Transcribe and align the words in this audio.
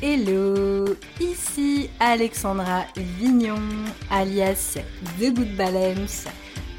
Hello, 0.00 0.84
ici 1.18 1.90
Alexandra 1.98 2.84
Vignon, 3.18 3.58
alias 4.12 4.78
The 5.18 5.34
Good 5.34 5.56
Balance, 5.56 6.26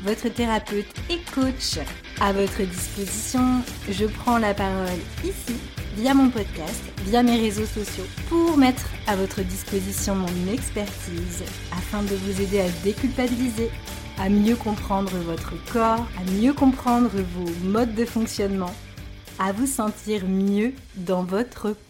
votre 0.05 0.29
thérapeute 0.29 0.87
et 1.09 1.19
coach. 1.35 1.79
À 2.21 2.31
votre 2.31 2.61
disposition, 2.61 3.61
je 3.89 4.05
prends 4.05 4.37
la 4.37 4.53
parole 4.53 4.87
ici, 5.25 5.57
via 5.97 6.13
mon 6.13 6.29
podcast, 6.29 6.81
via 7.03 7.21
mes 7.21 7.35
réseaux 7.35 7.65
sociaux, 7.65 8.05
pour 8.29 8.55
mettre 8.55 8.87
à 9.05 9.17
votre 9.17 9.41
disposition 9.41 10.15
mon 10.15 10.53
expertise 10.53 11.43
afin 11.73 12.01
de 12.03 12.15
vous 12.15 12.41
aider 12.41 12.61
à 12.61 12.69
déculpabiliser, 12.85 13.69
à 14.17 14.29
mieux 14.29 14.55
comprendre 14.55 15.11
votre 15.25 15.61
corps, 15.73 16.07
à 16.17 16.31
mieux 16.39 16.53
comprendre 16.53 17.11
vos 17.11 17.67
modes 17.67 17.95
de 17.95 18.05
fonctionnement, 18.05 18.73
à 19.39 19.51
vous 19.51 19.67
sentir 19.67 20.25
mieux 20.25 20.71
dans 20.95 21.23
votre 21.23 21.71
peau. 21.71 21.88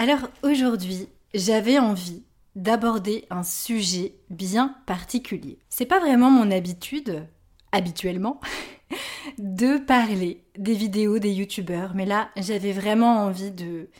Alors 0.00 0.30
aujourd'hui, 0.42 1.10
j'avais 1.34 1.78
envie 1.78 2.22
d'aborder 2.56 3.26
un 3.28 3.42
sujet 3.42 4.14
bien 4.30 4.74
particulier. 4.86 5.58
C'est 5.68 5.84
pas 5.84 6.00
vraiment 6.00 6.30
mon 6.30 6.50
habitude, 6.50 7.26
habituellement, 7.70 8.40
de 9.38 9.76
parler 9.76 10.42
des 10.56 10.72
vidéos 10.72 11.18
des 11.18 11.32
youtubeurs, 11.32 11.94
mais 11.94 12.06
là, 12.06 12.30
j'avais 12.38 12.72
vraiment 12.72 13.26
envie 13.26 13.50
de, 13.50 13.90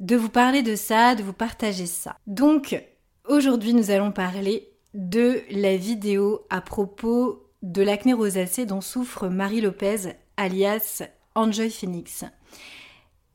de 0.00 0.16
vous 0.16 0.28
parler 0.28 0.60
de 0.60 0.76
ça, 0.76 1.14
de 1.14 1.22
vous 1.22 1.32
partager 1.32 1.86
ça. 1.86 2.18
Donc, 2.26 2.78
aujourd'hui, 3.26 3.72
nous 3.72 3.90
allons 3.90 4.12
parler 4.12 4.68
de 4.92 5.40
la 5.50 5.78
vidéo 5.78 6.42
à 6.50 6.60
propos 6.60 7.48
de 7.62 7.80
l'acné 7.80 8.12
rosacée 8.12 8.66
dont 8.66 8.82
souffre 8.82 9.28
Marie 9.28 9.62
Lopez, 9.62 10.12
alias 10.36 11.04
Enjoy 11.34 11.70
Phoenix. 11.70 12.26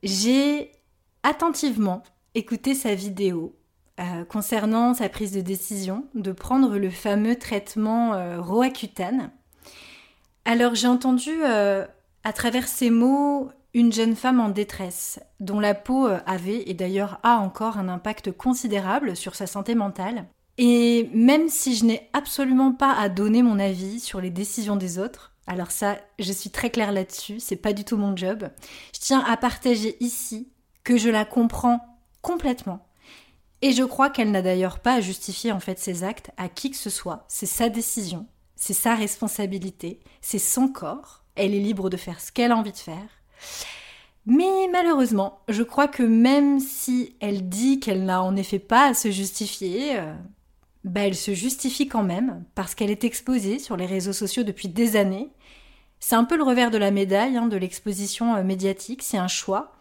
J'ai 0.04 0.70
attentivement 1.24 2.04
écouté 2.36 2.74
sa 2.74 2.94
vidéo 2.94 3.56
euh, 3.98 4.24
concernant 4.24 4.94
sa 4.94 5.08
prise 5.08 5.32
de 5.32 5.40
décision 5.40 6.06
de 6.14 6.30
prendre 6.30 6.78
le 6.78 6.90
fameux 6.90 7.36
traitement 7.36 8.14
euh, 8.14 8.40
Roaccutane. 8.40 9.30
Alors 10.44 10.74
j'ai 10.74 10.86
entendu 10.86 11.30
euh, 11.42 11.84
à 12.22 12.32
travers 12.32 12.68
ces 12.68 12.90
mots 12.90 13.50
une 13.72 13.92
jeune 13.92 14.14
femme 14.14 14.38
en 14.38 14.50
détresse, 14.50 15.18
dont 15.40 15.58
la 15.58 15.74
peau 15.74 16.06
avait 16.26 16.62
et 16.68 16.74
d'ailleurs 16.74 17.18
a 17.24 17.38
encore 17.38 17.76
un 17.76 17.88
impact 17.88 18.30
considérable 18.30 19.16
sur 19.16 19.34
sa 19.34 19.48
santé 19.48 19.74
mentale. 19.74 20.26
Et 20.58 21.10
même 21.12 21.48
si 21.48 21.74
je 21.74 21.84
n'ai 21.84 22.08
absolument 22.12 22.72
pas 22.72 22.92
à 22.92 23.08
donner 23.08 23.42
mon 23.42 23.58
avis 23.58 23.98
sur 23.98 24.20
les 24.20 24.30
décisions 24.30 24.76
des 24.76 25.00
autres, 25.00 25.32
alors 25.48 25.72
ça, 25.72 25.98
je 26.20 26.32
suis 26.32 26.50
très 26.50 26.70
claire 26.70 26.92
là-dessus, 26.92 27.40
c'est 27.40 27.56
pas 27.56 27.72
du 27.72 27.84
tout 27.84 27.96
mon 27.96 28.16
job. 28.16 28.48
Je 28.94 29.00
tiens 29.00 29.24
à 29.26 29.36
partager 29.36 29.96
ici 29.98 30.48
que 30.84 30.96
je 30.96 31.08
la 31.08 31.24
comprends 31.24 31.80
complètement. 32.22 32.86
Et 33.62 33.72
je 33.72 33.82
crois 33.82 34.10
qu'elle 34.10 34.30
n'a 34.30 34.42
d'ailleurs 34.42 34.78
pas 34.78 34.94
à 34.94 35.00
justifier 35.00 35.50
en 35.50 35.60
fait 35.60 35.78
ses 35.78 36.04
actes 36.04 36.30
à 36.36 36.48
qui 36.48 36.70
que 36.70 36.76
ce 36.76 36.90
soit. 36.90 37.24
C'est 37.28 37.46
sa 37.46 37.70
décision, 37.70 38.26
c'est 38.56 38.74
sa 38.74 38.94
responsabilité, 38.94 40.00
c'est 40.20 40.38
son 40.38 40.68
corps. 40.68 41.24
Elle 41.34 41.54
est 41.54 41.60
libre 41.60 41.90
de 41.90 41.96
faire 41.96 42.20
ce 42.20 42.30
qu'elle 42.30 42.52
a 42.52 42.56
envie 42.56 42.72
de 42.72 42.76
faire. 42.76 43.08
Mais 44.26 44.68
malheureusement, 44.70 45.40
je 45.48 45.62
crois 45.62 45.88
que 45.88 46.02
même 46.02 46.60
si 46.60 47.16
elle 47.20 47.48
dit 47.48 47.80
qu'elle 47.80 48.04
n'a 48.04 48.22
en 48.22 48.36
effet 48.36 48.58
pas 48.58 48.88
à 48.88 48.94
se 48.94 49.10
justifier, 49.10 49.98
euh, 49.98 50.14
bah, 50.84 51.02
elle 51.02 51.14
se 51.14 51.34
justifie 51.34 51.88
quand 51.88 52.02
même 52.02 52.44
parce 52.54 52.74
qu'elle 52.74 52.90
est 52.90 53.04
exposée 53.04 53.58
sur 53.58 53.76
les 53.76 53.86
réseaux 53.86 54.12
sociaux 54.12 54.42
depuis 54.42 54.68
des 54.68 54.96
années. 54.96 55.30
C'est 56.00 56.16
un 56.16 56.24
peu 56.24 56.36
le 56.36 56.42
revers 56.42 56.70
de 56.70 56.78
la 56.78 56.90
médaille 56.90 57.36
hein, 57.36 57.46
de 57.46 57.56
l'exposition 57.56 58.34
euh, 58.34 58.44
médiatique, 58.44 59.02
c'est 59.02 59.18
un 59.18 59.28
choix. 59.28 59.72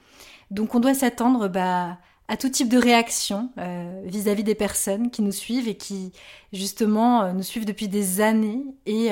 Donc 0.51 0.75
on 0.75 0.79
doit 0.79 0.93
s'attendre 0.93 1.47
bah, 1.47 1.97
à 2.27 2.37
tout 2.37 2.49
type 2.49 2.69
de 2.69 2.77
réaction 2.77 3.49
euh, 3.57 4.01
vis-à-vis 4.05 4.43
des 4.43 4.55
personnes 4.55 5.09
qui 5.11 5.21
nous 5.21 5.31
suivent 5.31 5.67
et 5.67 5.75
qui 5.75 6.11
justement 6.51 7.23
euh, 7.23 7.31
nous 7.33 7.43
suivent 7.43 7.65
depuis 7.65 7.87
des 7.87 8.21
années 8.21 8.63
et 8.85 9.11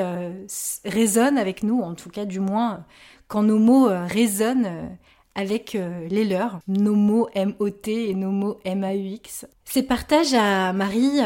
résonnent 0.85 1.37
avec 1.37 1.63
nous, 1.63 1.81
en 1.81 1.95
tout 1.95 2.09
cas 2.09 2.25
du 2.25 2.39
moins 2.39 2.85
quand 3.27 3.43
nos 3.43 3.59
mots 3.59 3.87
résonnent 3.89 4.97
avec 5.35 5.77
les 6.09 6.25
leurs, 6.25 6.59
nos 6.67 6.95
mots 6.95 7.29
M-O-T 7.33 8.09
et 8.09 8.13
nos 8.13 8.31
mots 8.31 8.59
M-A-U-X. 8.65 9.47
Ces 9.63 9.83
partages 9.83 10.33
à 10.33 10.73
Marie 10.73 11.21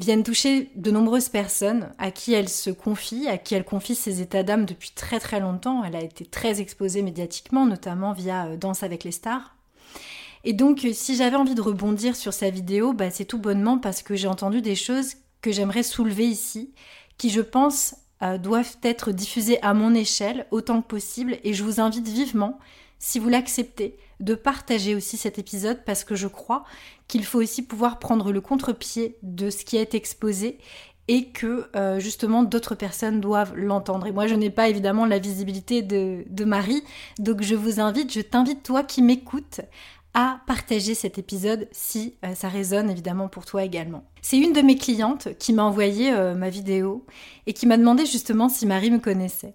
viennent 0.00 0.22
toucher 0.22 0.70
de 0.76 0.90
nombreuses 0.90 1.28
personnes 1.28 1.92
à 1.98 2.10
qui 2.10 2.32
elle 2.32 2.48
se 2.48 2.70
confie, 2.70 3.28
à 3.28 3.38
qui 3.38 3.54
elle 3.54 3.64
confie 3.64 3.94
ses 3.94 4.20
états 4.20 4.42
d'âme 4.42 4.66
depuis 4.66 4.90
très 4.94 5.20
très 5.20 5.40
longtemps. 5.40 5.84
Elle 5.84 5.96
a 5.96 6.02
été 6.02 6.24
très 6.26 6.60
exposée 6.60 7.02
médiatiquement, 7.02 7.66
notamment 7.66 8.12
via 8.12 8.46
euh, 8.46 8.56
Danse 8.56 8.82
avec 8.82 9.04
les 9.04 9.12
stars. 9.12 9.56
Et 10.44 10.52
donc, 10.52 10.84
euh, 10.84 10.92
si 10.92 11.16
j'avais 11.16 11.36
envie 11.36 11.54
de 11.54 11.60
rebondir 11.60 12.16
sur 12.16 12.32
sa 12.32 12.50
vidéo, 12.50 12.92
bah, 12.92 13.10
c'est 13.10 13.24
tout 13.24 13.38
bonnement 13.38 13.78
parce 13.78 14.02
que 14.02 14.16
j'ai 14.16 14.28
entendu 14.28 14.62
des 14.62 14.76
choses 14.76 15.14
que 15.40 15.52
j'aimerais 15.52 15.82
soulever 15.82 16.26
ici, 16.26 16.72
qui 17.18 17.30
je 17.30 17.40
pense 17.40 17.94
euh, 18.22 18.38
doivent 18.38 18.76
être 18.82 19.12
diffusées 19.12 19.62
à 19.62 19.74
mon 19.74 19.94
échelle 19.94 20.46
autant 20.50 20.82
que 20.82 20.88
possible, 20.88 21.38
et 21.44 21.54
je 21.54 21.64
vous 21.64 21.80
invite 21.80 22.08
vivement, 22.08 22.58
si 22.98 23.18
vous 23.18 23.28
l'acceptez, 23.28 23.96
de 24.20 24.34
partager 24.34 24.94
aussi 24.94 25.16
cet 25.16 25.38
épisode 25.38 25.82
parce 25.84 26.04
que 26.04 26.14
je 26.14 26.28
crois 26.28 26.64
qu'il 27.10 27.24
faut 27.24 27.40
aussi 27.40 27.62
pouvoir 27.62 27.98
prendre 27.98 28.32
le 28.32 28.40
contre-pied 28.40 29.18
de 29.22 29.50
ce 29.50 29.64
qui 29.64 29.76
est 29.76 29.94
exposé 29.94 30.58
et 31.08 31.24
que 31.24 31.68
euh, 31.74 31.98
justement 31.98 32.44
d'autres 32.44 32.76
personnes 32.76 33.20
doivent 33.20 33.56
l'entendre. 33.56 34.06
Et 34.06 34.12
moi, 34.12 34.28
je 34.28 34.36
n'ai 34.36 34.48
pas 34.48 34.68
évidemment 34.68 35.06
la 35.06 35.18
visibilité 35.18 35.82
de, 35.82 36.44
Marie, 36.44 36.84
donc 37.18 37.42
je 37.42 37.56
vous 37.56 37.80
invite, 37.80 38.12
je 38.12 38.20
t'invite 38.20 38.62
toi 38.62 38.84
qui 38.84 39.02
m'écoutes 39.02 39.60
à 40.14 40.40
partager 40.46 40.94
cet 40.94 41.18
épisode 41.18 41.68
si 41.72 42.14
euh, 42.24 42.34
ça 42.34 42.48
résonne 42.48 42.90
évidemment 42.90 43.28
pour 43.28 43.44
toi 43.44 43.64
également. 43.64 44.04
C'est 44.22 44.38
une 44.38 44.52
de 44.52 44.60
mes 44.60 44.76
clientes 44.76 45.36
qui 45.38 45.52
m'a 45.52 45.64
envoyé 45.64 46.12
euh, 46.12 46.36
ma 46.36 46.48
vidéo 46.48 47.04
et 47.46 47.52
qui 47.54 47.66
m'a 47.66 47.76
demandé 47.76 48.06
justement 48.06 48.48
si 48.48 48.66
Marie 48.66 48.90
me 48.92 48.98
connaissait. 49.00 49.54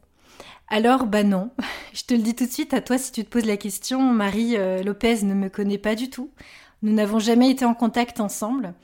Alors, 0.68 1.06
bah 1.06 1.24
non, 1.24 1.52
je 1.94 2.04
te 2.04 2.14
le 2.14 2.22
dis 2.22 2.36
tout 2.36 2.46
de 2.46 2.52
suite 2.52 2.74
à 2.74 2.82
toi 2.82 2.98
si 2.98 3.14
tu 3.14 3.24
te 3.24 3.30
poses 3.30 3.46
la 3.46 3.58
question, 3.58 4.02
Marie 4.02 4.58
Lopez 4.84 5.24
ne 5.24 5.34
me 5.34 5.48
connaît 5.48 5.78
pas 5.78 5.96
du 5.96 6.10
tout. 6.10 6.32
Nous 6.86 6.94
n'avons 6.94 7.18
jamais 7.18 7.50
été 7.50 7.66
en 7.66 7.74
contact 7.74 8.20
ensemble. 8.20 8.76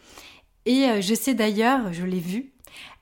Et 0.65 0.85
euh, 0.85 1.01
je 1.01 1.13
sais 1.13 1.35
d'ailleurs, 1.35 1.93
je 1.93 2.03
l'ai 2.03 2.19
vu, 2.19 2.51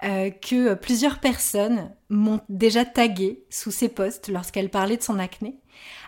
euh, 0.03 0.29
que 0.29 0.73
plusieurs 0.73 1.19
personnes 1.19 1.89
m'ont 2.09 2.41
déjà 2.49 2.83
tagué 2.83 3.45
sous 3.49 3.71
ses 3.71 3.87
posts 3.87 4.27
lorsqu'elle 4.27 4.69
parlait 4.69 4.97
de 4.97 5.01
son 5.01 5.17
acné. 5.17 5.57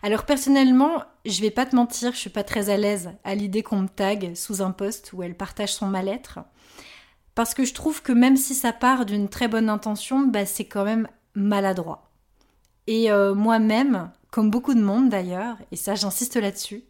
Alors 0.03 0.25
personnellement, 0.25 1.03
je 1.25 1.40
vais 1.40 1.52
pas 1.52 1.66
te 1.66 1.74
mentir, 1.74 2.12
je 2.12 2.18
suis 2.18 2.29
pas 2.29 2.44
très 2.44 2.69
à 2.69 2.75
l'aise 2.75 3.12
à 3.24 3.34
l'idée 3.34 3.63
qu'on 3.63 3.79
me 3.79 3.88
tague 3.88 4.35
sous 4.35 4.62
un 4.62 4.72
post 4.72 5.13
où 5.13 5.23
elle 5.23 5.38
partage 5.38 5.73
son 5.73 5.88
mal-être. 5.88 6.40
Parce 7.34 7.53
que 7.53 7.63
je 7.63 7.73
trouve 7.73 8.02
que 8.02 8.12
même 8.12 8.35
si 8.35 8.53
ça 8.53 8.73
part 8.73 9.06
d'une 9.06 9.29
très 9.29 9.47
bonne 9.47 9.69
intention, 9.69 10.19
bah, 10.28 10.46
c'est 10.46 10.66
quand 10.66 10.84
même 10.84 11.08
maladroit. 11.34 12.12
Et 12.88 13.09
euh, 13.09 13.34
moi-même, 13.34 14.12
comme 14.31 14.50
beaucoup 14.50 14.73
de 14.73 14.81
monde 14.81 15.08
d'ailleurs, 15.08 15.56
et 15.72 15.78
ça 15.78 15.96
j'insiste 15.96 16.35
là-dessus, 16.35 16.84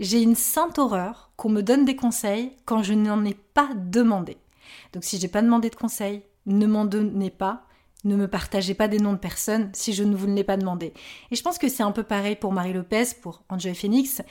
j'ai 0.00 0.22
une 0.22 0.34
sainte 0.34 0.78
horreur 0.78 1.30
qu'on 1.36 1.48
me 1.48 1.62
donne 1.62 1.84
des 1.84 1.96
conseils 1.96 2.52
quand 2.64 2.82
je 2.82 2.94
n'en 2.94 3.24
ai 3.24 3.34
pas 3.34 3.70
demandé. 3.74 4.36
Donc 4.92 5.04
si 5.04 5.18
j'ai 5.18 5.28
pas 5.28 5.42
demandé 5.42 5.70
de 5.70 5.76
conseils, 5.76 6.22
ne 6.46 6.66
m'en 6.66 6.84
donnez 6.84 7.30
pas, 7.30 7.66
ne 8.04 8.16
me 8.16 8.28
partagez 8.28 8.74
pas 8.74 8.88
des 8.88 8.98
noms 8.98 9.12
de 9.12 9.18
personnes 9.18 9.70
si 9.72 9.92
je 9.92 10.04
ne 10.04 10.14
vous 10.14 10.26
l'ai 10.26 10.44
pas 10.44 10.56
demandé. 10.56 10.92
Et 11.30 11.36
je 11.36 11.42
pense 11.42 11.58
que 11.58 11.68
c'est 11.68 11.82
un 11.82 11.92
peu 11.92 12.02
pareil 12.02 12.36
pour 12.36 12.52
Marie 12.52 12.72
Lopez, 12.72 13.04
pour 13.22 13.42
Angela 13.48 13.74
Phoenix, 13.74 14.22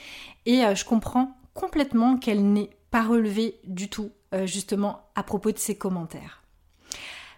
et 0.46 0.64
euh, 0.64 0.74
je 0.74 0.84
comprends 0.84 1.36
complètement 1.54 2.16
qu'elle 2.16 2.52
n'ait 2.52 2.70
pas 2.90 3.02
relevé 3.02 3.58
du 3.64 3.88
tout 3.88 4.10
euh, 4.32 4.46
justement 4.46 5.00
à 5.14 5.22
propos 5.22 5.50
de 5.50 5.58
ses 5.58 5.76
commentaires. 5.76 6.43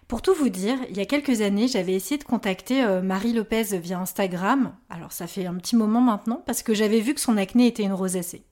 Pour 0.07 0.21
tout 0.21 0.33
vous 0.33 0.47
dire, 0.47 0.77
il 0.89 0.95
y 0.95 1.01
a 1.01 1.05
quelques 1.05 1.41
années, 1.41 1.67
j'avais 1.67 1.93
essayé 1.93 2.17
de 2.17 2.23
contacter 2.23 2.81
euh, 2.81 3.01
Marie 3.01 3.33
Lopez 3.33 3.77
via 3.77 3.99
Instagram. 3.99 4.73
Alors 4.89 5.11
ça 5.11 5.27
fait 5.27 5.45
un 5.45 5.55
petit 5.55 5.75
moment 5.75 5.99
maintenant 5.99 6.41
parce 6.45 6.63
que 6.63 6.73
j'avais 6.73 7.01
vu 7.01 7.13
que 7.13 7.19
son 7.19 7.35
acné 7.35 7.67
était 7.67 7.83
une 7.83 7.93
rosacée. 7.93 8.43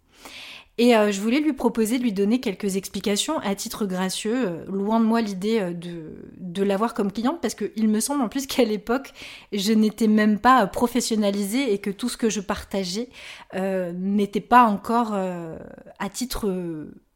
Et 0.78 0.98
euh, 0.98 1.14
je 1.14 1.22
voulais 1.22 1.40
lui 1.40 1.54
proposer 1.54 1.98
de 1.98 2.04
lui 2.04 2.12
donner 2.12 2.42
quelques 2.42 2.76
explications 2.76 3.40
à 3.40 3.56
titre 3.56 3.86
gracieux. 3.86 4.36
Euh, 4.36 4.66
loin 4.68 5.00
de 5.00 5.06
moi 5.06 5.22
l'idée 5.22 5.74
de, 5.74 6.16
de 6.38 6.64
l'avoir 6.64 6.94
comme 6.94 7.10
cliente 7.10 7.40
parce 7.42 7.56
qu'il 7.56 7.88
me 7.88 8.02
semble 8.02 8.22
en 8.22 8.28
plus 8.28 8.48
qu'à 8.48 8.66
l'époque, 8.66 9.14
je 9.54 9.72
n'étais 9.72 10.10
même 10.10 10.40
pas 10.40 10.68
professionnalisée 10.68 11.72
et 11.72 11.78
que 11.78 11.90
tout 11.90 12.10
ce 12.10 12.18
que 12.18 12.30
je 12.30 12.42
partageais 12.42 13.08
n'était 13.54 14.42
pas 14.42 14.64
encore 14.66 15.14
à 15.14 16.10
titre 16.10 16.50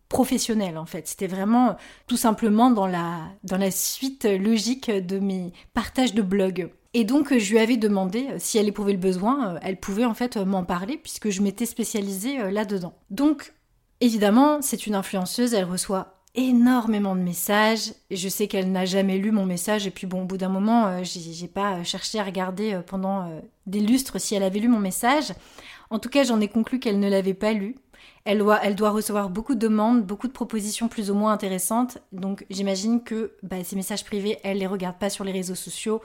professionnel 0.09 0.77
en 0.77 0.85
fait. 0.85 1.07
C'était 1.07 1.27
vraiment 1.27 1.77
tout 2.07 2.17
simplement 2.17 2.71
dans 2.71 2.87
la, 2.87 3.21
dans 3.43 3.57
la 3.57 3.71
suite 3.71 4.25
logique 4.25 4.91
de 4.91 5.19
mes 5.19 5.53
partages 5.73 6.13
de 6.13 6.21
blog. 6.21 6.69
Et 6.93 7.03
donc 7.03 7.37
je 7.37 7.51
lui 7.51 7.59
avais 7.59 7.77
demandé 7.77 8.27
euh, 8.31 8.35
si 8.39 8.57
elle 8.57 8.67
éprouvait 8.67 8.93
le 8.93 8.99
besoin, 8.99 9.55
euh, 9.55 9.59
elle 9.61 9.79
pouvait 9.79 10.05
en 10.05 10.15
fait 10.15 10.37
euh, 10.37 10.45
m'en 10.45 10.63
parler 10.63 10.97
puisque 10.97 11.29
je 11.29 11.41
m'étais 11.41 11.67
spécialisée 11.67 12.51
là-dedans. 12.51 12.93
Donc 13.11 13.53
évidemment 14.01 14.61
c'est 14.61 14.87
une 14.87 14.95
influenceuse, 14.95 15.53
elle 15.53 15.65
reçoit 15.65 16.15
énormément 16.33 17.15
de 17.15 17.21
messages. 17.21 17.93
Je 18.09 18.27
sais 18.27 18.47
qu'elle 18.47 18.71
n'a 18.71 18.85
jamais 18.85 19.19
lu 19.19 19.31
mon 19.31 19.45
message 19.45 19.85
et 19.85 19.91
puis 19.91 20.07
bon 20.07 20.23
au 20.23 20.25
bout 20.25 20.37
d'un 20.37 20.49
moment 20.49 21.03
j'ai 21.03 21.47
pas 21.47 21.83
cherché 21.83 22.19
à 22.19 22.23
regarder 22.23 22.79
pendant 22.85 23.41
des 23.65 23.79
lustres 23.79 24.21
si 24.21 24.35
elle 24.35 24.43
avait 24.43 24.59
lu 24.59 24.67
mon 24.67 24.79
message. 24.79 25.33
En 25.89 25.97
tout 25.97 26.09
cas 26.09 26.23
j'en 26.23 26.39
ai 26.39 26.47
conclu 26.47 26.79
qu'elle 26.79 26.99
ne 26.99 27.09
l'avait 27.09 27.33
pas 27.33 27.53
lu 27.53 27.75
Elle 28.25 28.39
doit, 28.39 28.89
recevoir 28.89 29.29
beaucoup 29.29 29.55
de 29.55 29.59
demandes, 29.59 30.05
beaucoup 30.05 30.27
de 30.27 30.33
propositions 30.33 30.87
plus 30.87 31.09
ou 31.11 31.15
moins 31.15 31.31
intéressantes. 31.31 31.97
Donc 32.11 32.45
j'imagine 32.49 33.03
que 33.03 33.33
bah, 33.43 33.63
ces 33.63 33.75
messages 33.75 34.05
privés, 34.05 34.37
elle 34.43 34.59
les 34.59 34.67
regarde 34.67 34.97
pas 34.97 35.09
sur 35.09 35.23
les 35.23 35.31
réseaux 35.31 35.55
sociaux. 35.55 36.01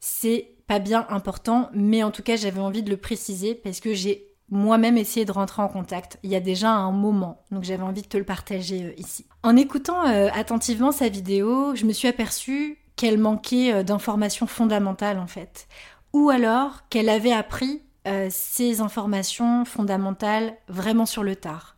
C'est 0.00 0.50
pas 0.66 0.78
bien 0.78 1.06
important, 1.08 1.70
mais 1.74 2.02
en 2.02 2.10
tout 2.10 2.22
cas 2.22 2.36
j'avais 2.36 2.60
envie 2.60 2.82
de 2.82 2.90
le 2.90 2.96
préciser 2.96 3.54
parce 3.54 3.80
que 3.80 3.94
j'ai 3.94 4.30
moi-même 4.50 4.98
essayé 4.98 5.24
de 5.24 5.32
rentrer 5.32 5.62
en 5.62 5.68
contact 5.68 6.18
il 6.22 6.30
y 6.30 6.36
a 6.36 6.40
déjà 6.40 6.70
un 6.70 6.90
moment, 6.90 7.42
donc 7.50 7.64
j'avais 7.64 7.82
envie 7.82 8.02
de 8.02 8.08
te 8.08 8.16
le 8.16 8.24
partager 8.24 8.84
euh, 8.84 8.92
ici. 8.98 9.26
En 9.42 9.56
écoutant 9.56 10.06
euh, 10.06 10.28
attentivement 10.34 10.92
sa 10.92 11.08
vidéo, 11.08 11.74
je 11.74 11.86
me 11.86 11.92
suis 11.92 12.08
aperçue 12.08 12.78
qu'elle 12.96 13.18
manquait 13.18 13.72
euh, 13.72 13.82
d'informations 13.82 14.46
fondamentales 14.46 15.18
en 15.18 15.26
fait, 15.26 15.68
ou 16.12 16.30
alors 16.30 16.88
qu'elle 16.88 17.08
avait 17.08 17.32
appris 17.32 17.82
ces 18.30 18.80
informations 18.80 19.64
fondamentales 19.64 20.54
vraiment 20.68 21.06
sur 21.06 21.22
le 21.22 21.36
tard. 21.36 21.76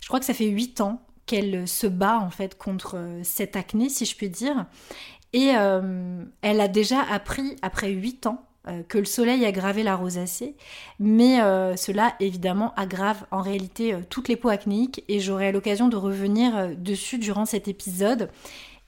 Je 0.00 0.08
crois 0.08 0.20
que 0.20 0.26
ça 0.26 0.34
fait 0.34 0.46
8 0.46 0.80
ans 0.80 1.02
qu'elle 1.26 1.66
se 1.66 1.86
bat 1.86 2.18
en 2.18 2.30
fait 2.30 2.56
contre 2.56 2.98
cette 3.22 3.56
acné, 3.56 3.88
si 3.88 4.04
je 4.04 4.16
puis 4.16 4.28
dire, 4.28 4.66
et 5.32 5.48
elle 5.48 6.60
a 6.60 6.68
déjà 6.68 7.00
appris 7.02 7.56
après 7.62 7.90
8 7.90 8.26
ans 8.26 8.44
euh, 8.66 8.82
que 8.88 8.96
le 8.96 9.04
soleil 9.04 9.44
a 9.44 9.52
gravé 9.52 9.82
la 9.82 9.94
rosacée, 9.94 10.56
mais 10.98 11.42
euh, 11.42 11.76
cela 11.76 12.14
évidemment 12.18 12.72
aggrave 12.76 13.26
en 13.30 13.42
réalité 13.42 13.92
euh, 13.92 13.98
toutes 14.08 14.28
les 14.28 14.36
peaux 14.36 14.48
acnéiques 14.48 15.04
et 15.06 15.20
j'aurai 15.20 15.52
l'occasion 15.52 15.88
de 15.88 15.96
revenir 15.96 16.70
dessus 16.78 17.18
durant 17.18 17.44
cet 17.44 17.68
épisode. 17.68 18.30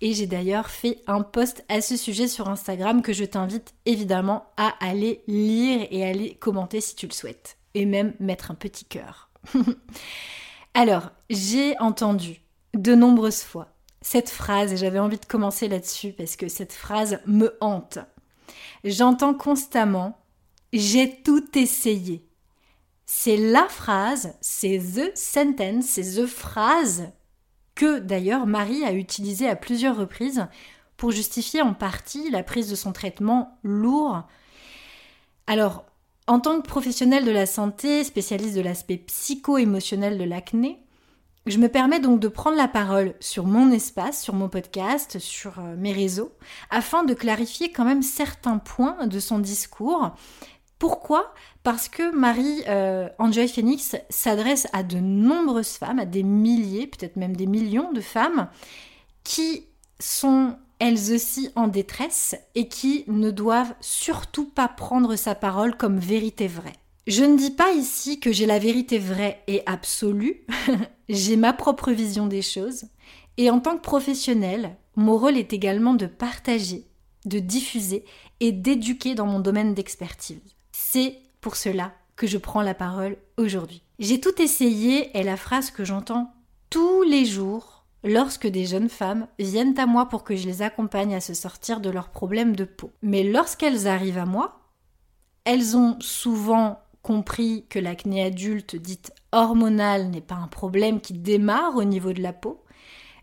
Et 0.00 0.12
j'ai 0.12 0.26
d'ailleurs 0.26 0.68
fait 0.68 1.02
un 1.06 1.22
post 1.22 1.64
à 1.68 1.80
ce 1.80 1.96
sujet 1.96 2.28
sur 2.28 2.48
Instagram 2.48 3.02
que 3.02 3.12
je 3.12 3.24
t'invite 3.24 3.74
évidemment 3.86 4.46
à 4.56 4.74
aller 4.80 5.22
lire 5.26 5.86
et 5.90 6.04
aller 6.04 6.34
commenter 6.34 6.80
si 6.80 6.94
tu 6.96 7.06
le 7.06 7.12
souhaites. 7.12 7.56
Et 7.74 7.86
même 7.86 8.14
mettre 8.20 8.50
un 8.50 8.54
petit 8.54 8.84
cœur. 8.84 9.30
Alors, 10.74 11.10
j'ai 11.30 11.78
entendu 11.78 12.42
de 12.74 12.94
nombreuses 12.94 13.42
fois 13.42 13.68
cette 14.02 14.30
phrase 14.30 14.72
et 14.72 14.76
j'avais 14.76 14.98
envie 14.98 15.18
de 15.18 15.24
commencer 15.24 15.68
là-dessus 15.68 16.12
parce 16.12 16.36
que 16.36 16.48
cette 16.48 16.72
phrase 16.72 17.18
me 17.26 17.56
hante. 17.60 17.98
J'entends 18.84 19.34
constamment 19.34 20.18
j'ai 20.72 21.22
tout 21.22 21.58
essayé. 21.58 22.28
C'est 23.06 23.36
la 23.36 23.68
phrase, 23.68 24.34
c'est 24.40 24.78
the 24.78 25.16
sentence, 25.16 25.86
c'est 25.86 26.22
the 26.22 26.26
phrase 26.26 27.10
que 27.76 28.00
d'ailleurs 28.00 28.46
Marie 28.46 28.84
a 28.84 28.92
utilisée 28.92 29.48
à 29.48 29.54
plusieurs 29.54 29.96
reprises 29.96 30.46
pour 30.96 31.12
justifier 31.12 31.62
en 31.62 31.74
partie 31.74 32.30
la 32.30 32.42
prise 32.42 32.68
de 32.68 32.74
son 32.74 32.92
traitement 32.92 33.58
lourd. 33.62 34.22
Alors, 35.46 35.84
en 36.26 36.40
tant 36.40 36.60
que 36.60 36.66
professionnel 36.66 37.24
de 37.24 37.30
la 37.30 37.46
santé, 37.46 38.02
spécialiste 38.02 38.56
de 38.56 38.62
l'aspect 38.62 38.96
psycho-émotionnel 38.96 40.18
de 40.18 40.24
l'acné, 40.24 40.80
je 41.46 41.58
me 41.58 41.68
permets 41.68 42.00
donc 42.00 42.18
de 42.18 42.26
prendre 42.26 42.56
la 42.56 42.66
parole 42.66 43.14
sur 43.20 43.46
mon 43.46 43.70
espace, 43.70 44.20
sur 44.20 44.34
mon 44.34 44.48
podcast, 44.48 45.20
sur 45.20 45.60
euh, 45.60 45.76
mes 45.76 45.92
réseaux, 45.92 46.32
afin 46.70 47.04
de 47.04 47.14
clarifier 47.14 47.70
quand 47.70 47.84
même 47.84 48.02
certains 48.02 48.58
points 48.58 49.06
de 49.06 49.20
son 49.20 49.38
discours. 49.38 50.16
Pourquoi? 50.78 51.32
Parce 51.62 51.88
que 51.88 52.14
Marie 52.14 52.62
euh, 52.68 53.08
Phoenix 53.52 53.96
s'adresse 54.10 54.66
à 54.72 54.82
de 54.82 54.98
nombreuses 54.98 55.76
femmes, 55.76 55.98
à 55.98 56.04
des 56.04 56.22
milliers, 56.22 56.86
peut-être 56.86 57.16
même 57.16 57.34
des 57.34 57.46
millions 57.46 57.92
de 57.92 58.00
femmes, 58.00 58.48
qui 59.24 59.66
sont 59.98 60.56
elles 60.78 61.12
aussi 61.12 61.50
en 61.56 61.68
détresse 61.68 62.36
et 62.54 62.68
qui 62.68 63.04
ne 63.08 63.30
doivent 63.30 63.74
surtout 63.80 64.44
pas 64.44 64.68
prendre 64.68 65.16
sa 65.16 65.34
parole 65.34 65.76
comme 65.76 65.98
vérité 65.98 66.46
vraie. 66.46 66.76
Je 67.06 67.24
ne 67.24 67.38
dis 67.38 67.52
pas 67.52 67.72
ici 67.72 68.20
que 68.20 68.32
j'ai 68.32 68.46
la 68.46 68.58
vérité 68.58 68.98
vraie 68.98 69.42
et 69.46 69.62
absolue, 69.64 70.44
j'ai 71.08 71.36
ma 71.36 71.52
propre 71.52 71.92
vision 71.92 72.26
des 72.26 72.42
choses, 72.42 72.84
et 73.36 73.48
en 73.50 73.60
tant 73.60 73.76
que 73.76 73.82
professionnelle, 73.82 74.76
mon 74.96 75.16
rôle 75.16 75.36
est 75.36 75.52
également 75.52 75.94
de 75.94 76.06
partager, 76.06 76.84
de 77.24 77.38
diffuser 77.38 78.04
et 78.40 78.52
d'éduquer 78.52 79.14
dans 79.14 79.26
mon 79.26 79.40
domaine 79.40 79.72
d'expertise. 79.72 80.55
C'est 80.78 81.22
pour 81.40 81.56
cela 81.56 81.94
que 82.16 82.26
je 82.26 82.36
prends 82.36 82.60
la 82.60 82.74
parole 82.74 83.16
aujourd'hui. 83.38 83.82
J'ai 83.98 84.20
tout 84.20 84.42
essayé 84.42 85.16
est 85.16 85.22
la 85.22 85.38
phrase 85.38 85.70
que 85.70 85.86
j'entends 85.86 86.34
tous 86.68 87.02
les 87.02 87.24
jours 87.24 87.86
lorsque 88.04 88.46
des 88.46 88.66
jeunes 88.66 88.90
femmes 88.90 89.26
viennent 89.38 89.78
à 89.78 89.86
moi 89.86 90.06
pour 90.06 90.22
que 90.22 90.36
je 90.36 90.46
les 90.46 90.60
accompagne 90.60 91.14
à 91.14 91.22
se 91.22 91.32
sortir 91.32 91.80
de 91.80 91.88
leurs 91.88 92.10
problèmes 92.10 92.54
de 92.54 92.64
peau. 92.64 92.92
Mais 93.00 93.22
lorsqu'elles 93.22 93.88
arrivent 93.88 94.18
à 94.18 94.26
moi, 94.26 94.60
elles 95.44 95.78
ont 95.78 95.96
souvent 96.00 96.78
compris 97.00 97.64
que 97.70 97.78
l'acné 97.78 98.22
adulte 98.22 98.76
dite 98.76 99.14
hormonale 99.32 100.10
n'est 100.10 100.20
pas 100.20 100.34
un 100.34 100.48
problème 100.48 101.00
qui 101.00 101.14
démarre 101.14 101.76
au 101.76 101.84
niveau 101.84 102.12
de 102.12 102.20
la 102.20 102.34
peau, 102.34 102.62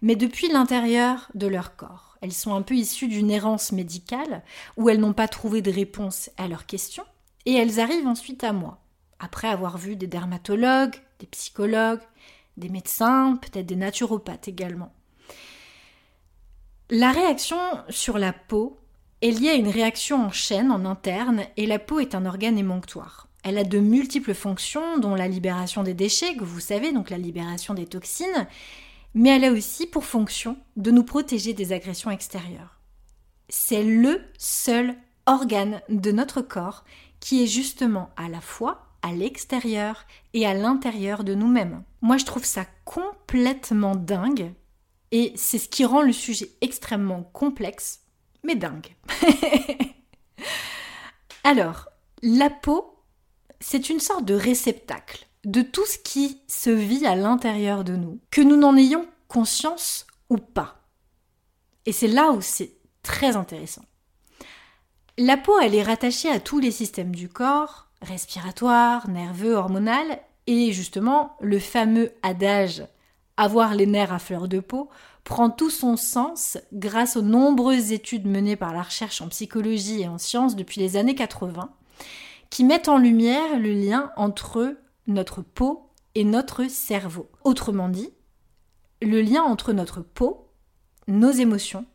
mais 0.02 0.16
depuis 0.16 0.48
l'intérieur 0.48 1.30
de 1.36 1.46
leur 1.46 1.76
corps. 1.76 2.18
Elles 2.22 2.34
sont 2.34 2.56
un 2.56 2.64
peu 2.64 2.74
issues 2.74 3.10
d'une 3.10 3.30
errance 3.30 3.72
médicale 3.72 4.42
où 4.76 4.90
elles 4.90 5.00
n'ont 5.00 5.14
pas 5.14 5.28
trouvé 5.28 5.62
de 5.62 5.72
réponse 5.72 6.32
à 6.38 6.48
leurs 6.48 6.66
questions 6.66 7.04
et 7.46 7.54
elles 7.54 7.80
arrivent 7.80 8.08
ensuite 8.08 8.44
à 8.44 8.54
moi, 8.54 8.80
après 9.20 9.48
avoir 9.48 9.78
vu 9.78 9.96
des 9.96 10.08
dermatologues, 10.08 10.96
des 11.20 11.28
psychologues, 11.28 12.02
des 12.58 12.70
médecins, 12.70 13.38
peut-être 13.42 13.66
des 13.66 13.76
naturopathes 13.76 14.48
également. 14.48 14.94
La 16.90 17.12
réaction 17.12 17.58
sur 17.90 18.18
la 18.18 18.34
peau 18.34 18.78
est 19.22 19.32
liée 19.32 19.50
à 19.50 19.56
une 19.56 19.70
réaction 19.70 20.26
en 20.26 20.32
chaîne 20.32 20.72
en 20.72 20.86
interne 20.86 21.44
et 21.58 21.66
la 21.66 21.80
peau 21.80 22.00
est 22.00 22.14
un 22.14 22.26
organe 22.26 22.58
émonctoire. 22.58 23.28
Elle 23.44 23.58
a 23.58 23.64
de 23.64 23.80
multiples 23.80 24.34
fonctions, 24.34 24.98
dont 25.00 25.16
la 25.16 25.28
libération 25.28 25.84
des 25.84 25.94
déchets, 25.94 26.36
que 26.36 26.44
vous 26.44 26.60
savez, 26.60 26.92
donc 26.92 27.10
la 27.10 27.18
libération 27.18 27.74
des 27.74 27.86
toxines, 27.86 28.48
mais 29.14 29.30
elle 29.30 29.46
a 29.46 29.52
aussi 29.52 29.86
pour 29.86 30.06
fonction 30.06 30.58
de 30.78 30.92
nous 30.92 31.04
protéger 31.04 31.54
des 31.54 31.74
agressions 31.74 32.12
extérieures. 32.12 32.80
C'est 33.50 33.84
le 33.84 34.22
seul 34.38 34.96
organe 35.26 35.82
de 35.90 36.12
notre 36.12 36.42
corps 36.42 36.84
qui 37.24 37.42
est 37.42 37.48
justement 37.48 38.10
à 38.18 38.28
la 38.28 38.42
fois 38.42 38.86
à 39.02 39.14
l'extérieur 39.14 40.06
et 40.34 40.46
à 40.46 40.54
l'intérieur 40.54 41.24
de 41.24 41.34
nous-mêmes. 41.34 41.84
Moi, 42.02 42.18
je 42.18 42.26
trouve 42.26 42.44
ça 42.44 42.66
complètement 42.84 43.96
dingue 43.96 44.54
et 45.12 45.32
c'est 45.38 45.58
ce 45.58 45.70
qui 45.70 45.86
rend 45.86 46.02
le 46.02 46.12
sujet 46.12 46.50
extrêmement 46.60 47.24
complexe, 47.24 48.02
mais 48.44 48.56
dingue. 48.56 48.94
Alors, 51.46 51.88
la 52.22 52.50
peau 52.50 52.90
c'est 53.62 53.90
une 53.90 54.02
sorte 54.02 54.26
de 54.26 54.34
réceptacle 54.34 55.26
de 55.46 55.62
tout 55.62 55.86
ce 55.86 55.98
qui 55.98 56.42
se 56.48 56.70
vit 56.70 57.06
à 57.06 57.16
l'intérieur 57.16 57.86
de 57.86 57.96
nous, 57.96 58.20
que 58.32 58.42
nous 58.42 58.58
n'en 58.58 58.76
ayons 58.76 59.08
conscience 59.30 60.08
ou 60.30 60.38
pas. 60.38 60.82
Et 61.86 61.94
c'est 61.94 62.10
là 62.10 62.32
où 62.32 62.42
c'est 62.42 62.76
très 63.02 63.38
intéressant. 63.38 63.84
La 65.20 65.38
peau, 65.38 65.60
elle 65.60 65.76
est 65.76 65.84
rattachée 65.84 66.30
à 66.30 66.40
tous 66.40 66.58
les 66.58 66.72
systèmes 66.72 67.14
du 67.14 67.30
corps, 67.30 67.88
respiratoire, 68.02 69.08
nerveux, 69.10 69.54
hormonal, 69.54 70.20
et 70.48 70.72
justement, 70.72 71.38
le 71.40 71.60
fameux 71.60 72.12
adage 72.24 72.84
avoir 73.38 73.76
les 73.76 73.86
nerfs 73.86 74.12
à 74.12 74.18
fleur 74.18 74.48
de 74.48 74.60
peau 74.60 74.90
prend 75.24 75.52
tout 75.52 75.70
son 75.70 75.98
sens 75.98 76.58
grâce 76.74 77.16
aux 77.16 77.22
nombreuses 77.22 77.92
études 77.92 78.26
menées 78.26 78.56
par 78.56 78.74
la 78.74 78.82
recherche 78.82 79.22
en 79.22 79.28
psychologie 79.28 80.02
et 80.02 80.08
en 80.08 80.18
sciences 80.18 80.56
depuis 80.56 80.82
les 80.82 80.98
années 80.98 81.16
80 81.16 81.70
qui 82.50 82.64
mettent 82.64 82.90
en 82.90 82.98
lumière 82.98 83.58
le 83.58 83.72
lien 83.72 84.12
entre 84.16 84.78
notre 85.08 85.42
peau 85.42 85.90
et 86.16 86.24
notre 86.24 86.68
cerveau. 86.68 87.30
Autrement 87.44 87.90
dit, 87.90 88.10
le 89.02 89.22
lien 89.22 89.44
entre 89.44 89.74
notre 89.74 90.02
peau, 90.02 90.50
nos 91.08 91.32
émotions 91.32 91.86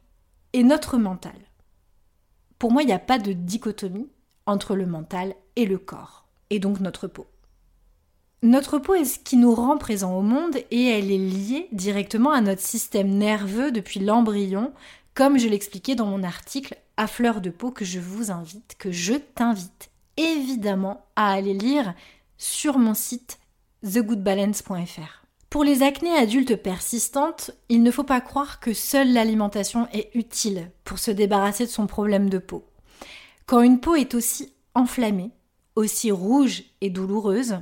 et 0.52 0.62
notre 0.62 0.98
mental. 0.98 1.47
Pour 2.58 2.72
moi, 2.72 2.82
il 2.82 2.86
n'y 2.86 2.92
a 2.92 2.98
pas 2.98 3.18
de 3.18 3.32
dichotomie 3.32 4.08
entre 4.46 4.74
le 4.74 4.86
mental 4.86 5.34
et 5.56 5.66
le 5.66 5.78
corps, 5.78 6.26
et 6.50 6.58
donc 6.58 6.80
notre 6.80 7.06
peau. 7.06 7.26
Notre 8.42 8.78
peau 8.78 8.94
est 8.94 9.04
ce 9.04 9.18
qui 9.18 9.36
nous 9.36 9.54
rend 9.54 9.78
présents 9.78 10.16
au 10.16 10.22
monde 10.22 10.56
et 10.70 10.86
elle 10.86 11.10
est 11.10 11.18
liée 11.18 11.68
directement 11.72 12.30
à 12.30 12.40
notre 12.40 12.62
système 12.62 13.08
nerveux 13.08 13.72
depuis 13.72 13.98
l'embryon, 14.00 14.72
comme 15.14 15.38
je 15.38 15.48
l'expliquais 15.48 15.96
dans 15.96 16.06
mon 16.06 16.22
article 16.22 16.76
à 16.96 17.08
fleur 17.08 17.40
de 17.40 17.50
peau 17.50 17.72
que 17.72 17.84
je 17.84 17.98
vous 17.98 18.30
invite, 18.30 18.76
que 18.78 18.92
je 18.92 19.14
t'invite 19.14 19.90
évidemment 20.16 21.04
à 21.16 21.32
aller 21.32 21.54
lire 21.54 21.94
sur 22.36 22.78
mon 22.78 22.94
site 22.94 23.38
thegoodbalance.fr. 23.82 25.27
Pour 25.50 25.64
les 25.64 25.82
acnés 25.82 26.14
adultes 26.14 26.56
persistantes, 26.56 27.52
il 27.70 27.82
ne 27.82 27.90
faut 27.90 28.04
pas 28.04 28.20
croire 28.20 28.60
que 28.60 28.74
seule 28.74 29.14
l'alimentation 29.14 29.88
est 29.94 30.10
utile 30.14 30.70
pour 30.84 30.98
se 30.98 31.10
débarrasser 31.10 31.64
de 31.64 31.70
son 31.70 31.86
problème 31.86 32.28
de 32.28 32.36
peau. 32.36 32.66
Quand 33.46 33.62
une 33.62 33.80
peau 33.80 33.94
est 33.94 34.14
aussi 34.14 34.52
enflammée, 34.74 35.30
aussi 35.74 36.10
rouge 36.10 36.64
et 36.82 36.90
douloureuse, 36.90 37.60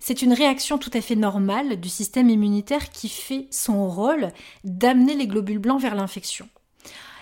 c'est 0.00 0.22
une 0.22 0.32
réaction 0.32 0.78
tout 0.78 0.90
à 0.94 1.00
fait 1.00 1.14
normale 1.14 1.78
du 1.78 1.88
système 1.88 2.28
immunitaire 2.28 2.90
qui 2.90 3.08
fait 3.08 3.46
son 3.52 3.88
rôle 3.88 4.32
d'amener 4.64 5.14
les 5.14 5.28
globules 5.28 5.60
blancs 5.60 5.80
vers 5.80 5.94
l'infection. 5.94 6.48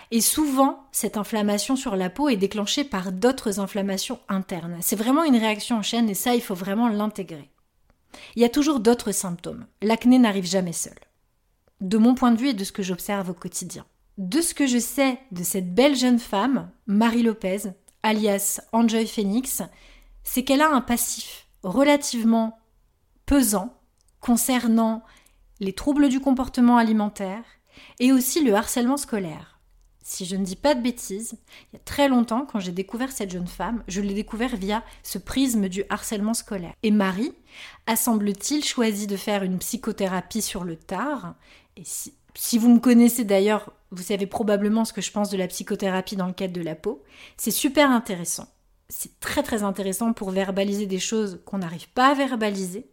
Et 0.09 0.21
souvent, 0.21 0.87
cette 0.91 1.17
inflammation 1.17 1.75
sur 1.75 1.95
la 1.95 2.09
peau 2.09 2.29
est 2.29 2.37
déclenchée 2.37 2.83
par 2.83 3.11
d'autres 3.11 3.59
inflammations 3.59 4.19
internes. 4.29 4.77
C'est 4.81 4.95
vraiment 4.95 5.25
une 5.25 5.35
réaction 5.35 5.77
en 5.77 5.81
chaîne 5.83 6.09
et 6.09 6.15
ça, 6.15 6.33
il 6.33 6.41
faut 6.41 6.55
vraiment 6.55 6.87
l'intégrer. 6.87 7.51
Il 8.35 8.41
y 8.41 8.45
a 8.45 8.49
toujours 8.49 8.79
d'autres 8.79 9.11
symptômes. 9.11 9.65
L'acné 9.81 10.19
n'arrive 10.19 10.45
jamais 10.45 10.73
seul. 10.73 10.97
De 11.81 11.97
mon 11.97 12.15
point 12.15 12.31
de 12.31 12.37
vue 12.37 12.49
et 12.49 12.53
de 12.53 12.63
ce 12.63 12.71
que 12.71 12.83
j'observe 12.83 13.29
au 13.29 13.33
quotidien. 13.33 13.85
De 14.17 14.41
ce 14.41 14.53
que 14.53 14.65
je 14.65 14.79
sais 14.79 15.19
de 15.31 15.43
cette 15.43 15.73
belle 15.73 15.95
jeune 15.95 16.19
femme, 16.19 16.71
Marie 16.87 17.23
Lopez, 17.23 17.73
alias 18.03 18.61
Enjoy 18.71 19.05
Phoenix, 19.05 19.61
c'est 20.23 20.43
qu'elle 20.43 20.61
a 20.61 20.73
un 20.73 20.81
passif 20.81 21.47
relativement 21.63 22.57
pesant 23.25 23.73
concernant 24.19 25.03
les 25.59 25.73
troubles 25.73 26.09
du 26.09 26.19
comportement 26.19 26.77
alimentaire 26.77 27.43
et 27.99 28.11
aussi 28.11 28.43
le 28.43 28.55
harcèlement 28.55 28.97
scolaire. 28.97 29.56
Si 30.09 30.23
je 30.23 30.37
ne 30.37 30.45
dis 30.45 30.55
pas 30.55 30.73
de 30.73 30.81
bêtises, 30.81 31.33
il 31.33 31.73
y 31.73 31.75
a 31.75 31.81
très 31.83 32.07
longtemps, 32.07 32.45
quand 32.49 32.61
j'ai 32.61 32.71
découvert 32.71 33.11
cette 33.11 33.29
jeune 33.29 33.45
femme, 33.45 33.83
je 33.89 33.99
l'ai 33.99 34.13
découvert 34.13 34.55
via 34.55 34.81
ce 35.03 35.17
prisme 35.17 35.67
du 35.67 35.83
harcèlement 35.89 36.33
scolaire. 36.33 36.71
Et 36.81 36.91
Marie 36.91 37.33
a, 37.87 37.97
semble-t-il, 37.97 38.63
choisi 38.63 39.05
de 39.05 39.17
faire 39.17 39.43
une 39.43 39.59
psychothérapie 39.59 40.41
sur 40.41 40.63
le 40.63 40.77
tard. 40.77 41.35
Et 41.75 41.83
si, 41.83 42.13
si 42.35 42.57
vous 42.57 42.69
me 42.69 42.79
connaissez 42.79 43.25
d'ailleurs, 43.25 43.73
vous 43.91 44.01
savez 44.01 44.27
probablement 44.27 44.85
ce 44.85 44.93
que 44.93 45.01
je 45.01 45.11
pense 45.11 45.29
de 45.29 45.35
la 45.35 45.47
psychothérapie 45.47 46.15
dans 46.15 46.27
le 46.27 46.33
cadre 46.33 46.53
de 46.53 46.61
la 46.61 46.75
peau. 46.75 47.03
C'est 47.35 47.51
super 47.51 47.91
intéressant. 47.91 48.47
C'est 48.87 49.19
très 49.19 49.43
très 49.43 49.63
intéressant 49.63 50.13
pour 50.13 50.31
verbaliser 50.31 50.85
des 50.85 50.99
choses 50.99 51.41
qu'on 51.43 51.57
n'arrive 51.57 51.89
pas 51.89 52.11
à 52.11 52.13
verbaliser, 52.13 52.87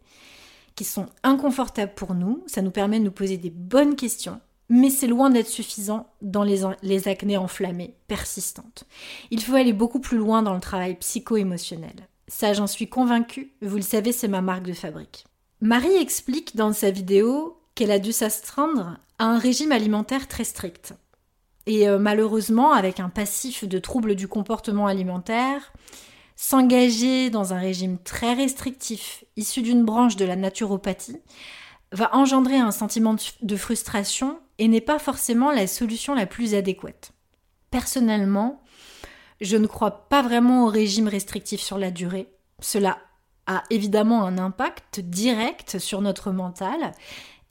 qui 0.75 0.83
sont 0.83 1.05
inconfortables 1.23 1.93
pour 1.95 2.13
nous. 2.13 2.43
Ça 2.47 2.61
nous 2.61 2.71
permet 2.71 2.99
de 2.99 3.05
nous 3.05 3.11
poser 3.11 3.37
des 3.37 3.51
bonnes 3.51 3.95
questions 3.95 4.41
mais 4.69 4.89
c'est 4.89 5.07
loin 5.07 5.29
d'être 5.29 5.47
suffisant 5.47 6.07
dans 6.21 6.43
les, 6.43 6.61
les 6.81 7.07
acnées 7.07 7.37
enflammées, 7.37 7.95
persistantes. 8.07 8.85
Il 9.31 9.41
faut 9.43 9.55
aller 9.55 9.73
beaucoup 9.73 9.99
plus 9.99 10.17
loin 10.17 10.41
dans 10.41 10.53
le 10.53 10.61
travail 10.61 10.95
psycho-émotionnel. 10.95 12.07
Ça, 12.27 12.53
j'en 12.53 12.67
suis 12.67 12.89
convaincue, 12.89 13.53
vous 13.61 13.75
le 13.75 13.83
savez, 13.83 14.11
c'est 14.11 14.27
ma 14.27 14.41
marque 14.41 14.63
de 14.63 14.73
fabrique. 14.73 15.25
Marie 15.61 15.95
explique 15.95 16.55
dans 16.55 16.73
sa 16.73 16.89
vidéo 16.89 17.61
qu'elle 17.75 17.91
a 17.91 17.99
dû 17.99 18.11
s'astreindre 18.11 18.97
à 19.19 19.25
un 19.25 19.37
régime 19.37 19.71
alimentaire 19.71 20.27
très 20.27 20.43
strict. 20.43 20.93
Et 21.67 21.87
euh, 21.87 21.99
malheureusement, 21.99 22.73
avec 22.73 22.99
un 22.99 23.09
passif 23.09 23.65
de 23.65 23.79
troubles 23.79 24.15
du 24.15 24.27
comportement 24.27 24.87
alimentaire, 24.87 25.73
s'engager 26.35 27.29
dans 27.29 27.53
un 27.53 27.59
régime 27.59 27.97
très 27.97 28.33
restrictif, 28.33 29.23
issu 29.35 29.61
d'une 29.61 29.85
branche 29.85 30.15
de 30.15 30.25
la 30.25 30.35
naturopathie, 30.35 31.21
va 31.91 32.13
engendrer 32.15 32.57
un 32.57 32.71
sentiment 32.71 33.15
de 33.41 33.55
frustration 33.55 34.39
et 34.57 34.67
n'est 34.67 34.81
pas 34.81 34.99
forcément 34.99 35.51
la 35.51 35.67
solution 35.67 36.15
la 36.15 36.25
plus 36.25 36.55
adéquate. 36.55 37.11
Personnellement, 37.71 38.61
je 39.41 39.57
ne 39.57 39.67
crois 39.67 40.07
pas 40.09 40.21
vraiment 40.21 40.65
au 40.65 40.69
régime 40.69 41.07
restrictif 41.07 41.61
sur 41.61 41.77
la 41.77 41.91
durée. 41.91 42.29
Cela 42.61 42.99
a 43.47 43.63
évidemment 43.69 44.23
un 44.23 44.37
impact 44.37 44.99
direct 44.99 45.77
sur 45.79 46.01
notre 46.01 46.31
mental. 46.31 46.93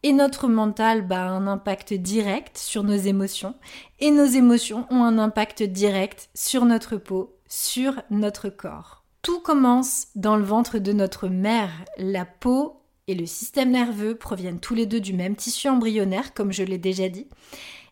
Et 0.02 0.12
notre 0.12 0.48
mental 0.48 1.06
bah, 1.06 1.22
a 1.22 1.30
un 1.30 1.46
impact 1.46 1.94
direct 1.94 2.58
sur 2.58 2.82
nos 2.82 2.96
émotions. 2.96 3.54
Et 4.00 4.10
nos 4.10 4.26
émotions 4.26 4.86
ont 4.90 5.02
un 5.02 5.18
impact 5.18 5.62
direct 5.62 6.28
sur 6.34 6.66
notre 6.66 6.96
peau, 6.96 7.38
sur 7.48 7.94
notre 8.10 8.50
corps. 8.50 9.04
Tout 9.22 9.40
commence 9.40 10.08
dans 10.14 10.36
le 10.36 10.44
ventre 10.44 10.78
de 10.78 10.92
notre 10.92 11.28
mère. 11.28 11.70
La 11.96 12.26
peau 12.26 12.83
et 13.06 13.14
le 13.14 13.26
système 13.26 13.70
nerveux 13.70 14.16
proviennent 14.16 14.60
tous 14.60 14.74
les 14.74 14.86
deux 14.86 15.00
du 15.00 15.12
même 15.12 15.36
tissu 15.36 15.68
embryonnaire, 15.68 16.34
comme 16.34 16.52
je 16.52 16.62
l'ai 16.62 16.78
déjà 16.78 17.08
dit, 17.08 17.26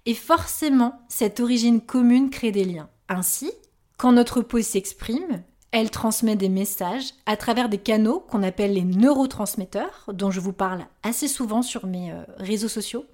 et 0.07 0.14
forcément, 0.14 1.00
cette 1.09 1.40
origine 1.40 1.81
commune 1.81 2.31
crée 2.31 2.52
des 2.52 2.64
liens. 2.64 2.88
Ainsi, 3.09 3.52
quand 3.99 4.12
notre 4.12 4.40
peau 4.40 4.61
s'exprime, 4.61 5.42
elle 5.71 5.90
transmet 5.90 6.37
des 6.37 6.49
messages 6.49 7.14
à 7.25 7.37
travers 7.37 7.69
des 7.69 7.78
canaux 7.78 8.21
qu'on 8.21 8.42
appelle 8.42 8.75
les 8.75 8.85
neurotransmetteurs, 8.85 10.11
dont 10.12 10.31
je 10.31 10.40
vous 10.40 10.52
parle 10.52 10.87
assez 11.02 11.28
souvent 11.28 11.62
sur 11.62 11.87
mes 11.87 12.12
euh, 12.12 12.25
réseaux 12.38 12.69
sociaux, 12.69 13.07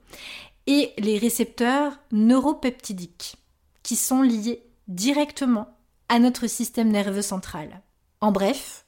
et 0.66 0.92
les 0.98 1.18
récepteurs 1.18 1.98
neuropeptidiques, 2.10 3.36
qui 3.82 3.96
sont 3.96 4.22
liés 4.22 4.62
directement 4.88 5.68
à 6.08 6.18
notre 6.18 6.46
système 6.46 6.90
nerveux 6.90 7.22
central. 7.22 7.82
En 8.20 8.32
bref, 8.32 8.86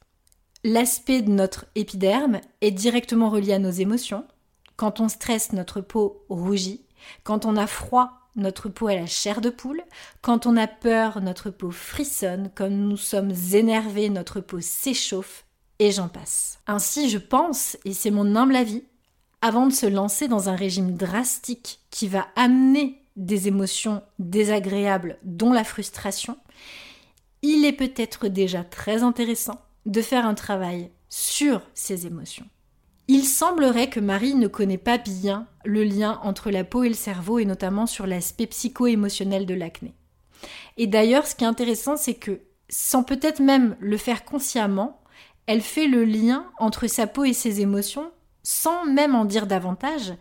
L'aspect 0.62 1.22
de 1.22 1.30
notre 1.30 1.64
épiderme 1.74 2.40
est 2.60 2.70
directement 2.70 3.30
relié 3.30 3.54
à 3.54 3.58
nos 3.58 3.70
émotions. 3.70 4.26
Quand 4.76 5.00
on 5.00 5.08
stresse, 5.08 5.52
notre 5.52 5.80
peau 5.80 6.26
rougit. 6.28 6.84
Quand 7.24 7.46
on 7.46 7.56
a 7.56 7.66
froid, 7.66 8.10
notre 8.36 8.68
peau 8.68 8.88
a 8.88 8.94
la 8.94 9.06
chair 9.06 9.40
de 9.40 9.48
poule. 9.48 9.82
Quand 10.20 10.44
on 10.44 10.58
a 10.58 10.66
peur, 10.66 11.22
notre 11.22 11.48
peau 11.48 11.70
frissonne. 11.70 12.50
Quand 12.54 12.68
nous 12.68 12.98
sommes 12.98 13.32
énervés, 13.52 14.10
notre 14.10 14.40
peau 14.40 14.60
s'échauffe. 14.60 15.46
Et 15.78 15.92
j'en 15.92 16.08
passe. 16.08 16.58
Ainsi, 16.66 17.08
je 17.08 17.16
pense, 17.16 17.78
et 17.86 17.94
c'est 17.94 18.10
mon 18.10 18.36
humble 18.36 18.54
avis, 18.54 18.84
avant 19.40 19.66
de 19.66 19.72
se 19.72 19.86
lancer 19.86 20.28
dans 20.28 20.50
un 20.50 20.56
régime 20.56 20.94
drastique 20.94 21.80
qui 21.90 22.06
va 22.06 22.26
amener 22.36 23.02
des 23.16 23.48
émotions 23.48 24.02
désagréables, 24.18 25.16
dont 25.22 25.54
la 25.54 25.64
frustration, 25.64 26.36
il 27.40 27.64
est 27.64 27.72
peut-être 27.72 28.28
déjà 28.28 28.62
très 28.62 29.02
intéressant 29.02 29.58
de 29.86 30.02
faire 30.02 30.26
un 30.26 30.34
travail 30.34 30.90
sur 31.08 31.62
ses 31.74 32.06
émotions. 32.06 32.46
Il 33.08 33.24
semblerait 33.24 33.90
que 33.90 33.98
Marie 33.98 34.34
ne 34.34 34.46
connaît 34.46 34.78
pas 34.78 34.98
bien 34.98 35.46
le 35.64 35.82
lien 35.82 36.20
entre 36.22 36.50
la 36.50 36.62
peau 36.62 36.84
et 36.84 36.88
le 36.88 36.94
cerveau 36.94 37.38
et 37.38 37.44
notamment 37.44 37.86
sur 37.86 38.06
l'aspect 38.06 38.46
psycho-émotionnel 38.46 39.46
de 39.46 39.54
l'acné. 39.54 39.94
Et 40.76 40.86
d'ailleurs, 40.86 41.26
ce 41.26 41.34
qui 41.34 41.44
est 41.44 41.48
intéressant, 41.48 41.96
c'est 41.96 42.14
que 42.14 42.40
sans 42.68 43.02
peut-être 43.02 43.40
même 43.40 43.76
le 43.80 43.96
faire 43.96 44.24
consciemment, 44.24 45.00
elle 45.46 45.60
fait 45.60 45.88
le 45.88 46.04
lien 46.04 46.46
entre 46.58 46.86
sa 46.86 47.08
peau 47.08 47.24
et 47.24 47.32
ses 47.32 47.60
émotions 47.60 48.12
sans 48.42 48.86
même 48.86 49.14
en 49.14 49.24
dire 49.24 49.46
davantage. 49.46 50.14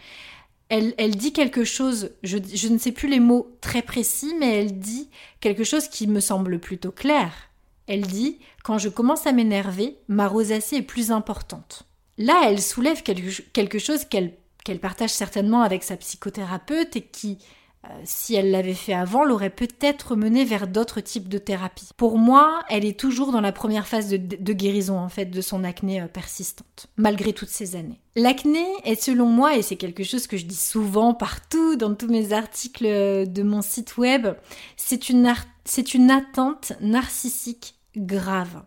Elle, 0.70 1.16
dit 1.16 1.34
quelque 1.34 1.64
chose, 1.64 2.12
je 2.22 2.68
ne 2.68 2.78
sais 2.78 2.92
plus 2.92 3.08
les 3.08 3.20
mots 3.20 3.58
très 3.60 3.82
précis, 3.82 4.36
mais 4.40 4.60
elle 4.60 4.78
dit 4.78 5.10
quelque 5.40 5.64
chose 5.64 5.88
qui 5.88 6.06
me 6.06 6.20
semble 6.20 6.60
plutôt 6.60 6.92
clair. 6.92 7.49
Elle 7.90 8.06
dit 8.06 8.38
Quand 8.64 8.78
je 8.78 8.88
commence 8.88 9.26
à 9.26 9.34
m'énerver, 9.34 9.98
ma 10.08 10.28
rosacée 10.28 10.78
est 10.78 10.82
plus 10.84 11.12
importante. 11.12 11.84
Là, 12.20 12.44
elle 12.46 12.62
soulève 12.62 13.02
quelque 13.02 13.80
chose 13.80 14.06
qu'elle 14.06 14.80
partage 14.80 15.10
certainement 15.10 15.64
avec 15.64 15.84
sa 15.84 15.98
psychothérapeute 15.98 16.96
et 16.96 17.02
qui, 17.02 17.40
euh, 17.86 17.90
si 18.04 18.36
elle 18.36 18.52
l'avait 18.52 18.76
fait 18.76 18.94
avant, 18.94 19.24
l'aurait 19.24 19.50
peut-être 19.50 20.16
mené 20.16 20.46
vers 20.46 20.68
d'autres 20.68 21.00
types 21.00 21.30
de 21.30 21.40
thérapies. 21.40 21.90
Pour 21.98 22.20
moi, 22.20 22.62
elle 22.70 22.86
est 22.86 23.00
toujours 23.00 23.32
dans 23.32 23.42
la 23.42 23.54
première 23.54 23.88
phase 23.88 24.10
de, 24.10 24.54
guérison 24.54 25.00
en 25.00 25.10
fait 25.10 25.26
de 25.26 25.42
son 25.42 25.64
acné 25.64 26.02
euh, 26.02 26.08
persistante, 26.08 26.88
malgré 26.96 27.34
toutes 27.34 27.50
ces 27.50 27.76
années. 27.76 28.02
L'acné 28.16 28.68
est 28.84 29.02
selon 29.02 29.28
moi, 29.28 29.56
et 29.56 29.64
c'est 29.64 29.78
quelque 29.78 30.04
chose 30.04 30.28
que 30.28 30.38
je 30.38 30.46
dis 30.46 30.56
souvent 30.56 31.16
partout 31.16 31.76
dans 31.76 31.96
tous 31.96 32.10
mes 32.10 32.34
articles 32.34 32.86
euh, 32.86 33.26
de 33.26 33.42
mon 33.42 33.64
site 33.64 33.98
web, 33.98 34.28
c'est 34.76 35.10
une 35.10 36.12
attente 36.12 36.74
narcissique 36.82 37.79
grave. 37.96 38.64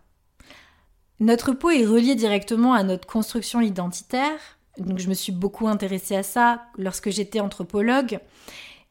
Notre 1.19 1.53
peau 1.53 1.69
est 1.69 1.85
reliée 1.85 2.15
directement 2.15 2.73
à 2.73 2.83
notre 2.83 3.07
construction 3.07 3.61
identitaire. 3.61 4.39
Donc 4.77 4.99
je 4.99 5.07
me 5.07 5.13
suis 5.13 5.31
beaucoup 5.31 5.67
intéressée 5.67 6.15
à 6.15 6.23
ça 6.23 6.63
lorsque 6.77 7.09
j'étais 7.09 7.39
anthropologue. 7.39 8.19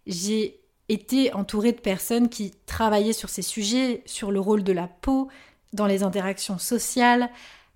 J'ai 0.07 0.61
été 0.89 1.33
entourée 1.35 1.73
de 1.73 1.81
personnes 1.81 2.29
qui 2.29 2.53
travaillaient 2.67 3.13
sur 3.13 3.29
ces 3.29 3.43
sujets, 3.43 4.03
sur 4.07 4.31
le 4.31 4.41
rôle 4.41 4.63
de 4.63 4.73
la 4.73 4.89
peau 4.89 5.29
dans 5.73 5.87
les 5.87 6.03
interactions 6.03 6.59
sociales, 6.59 7.31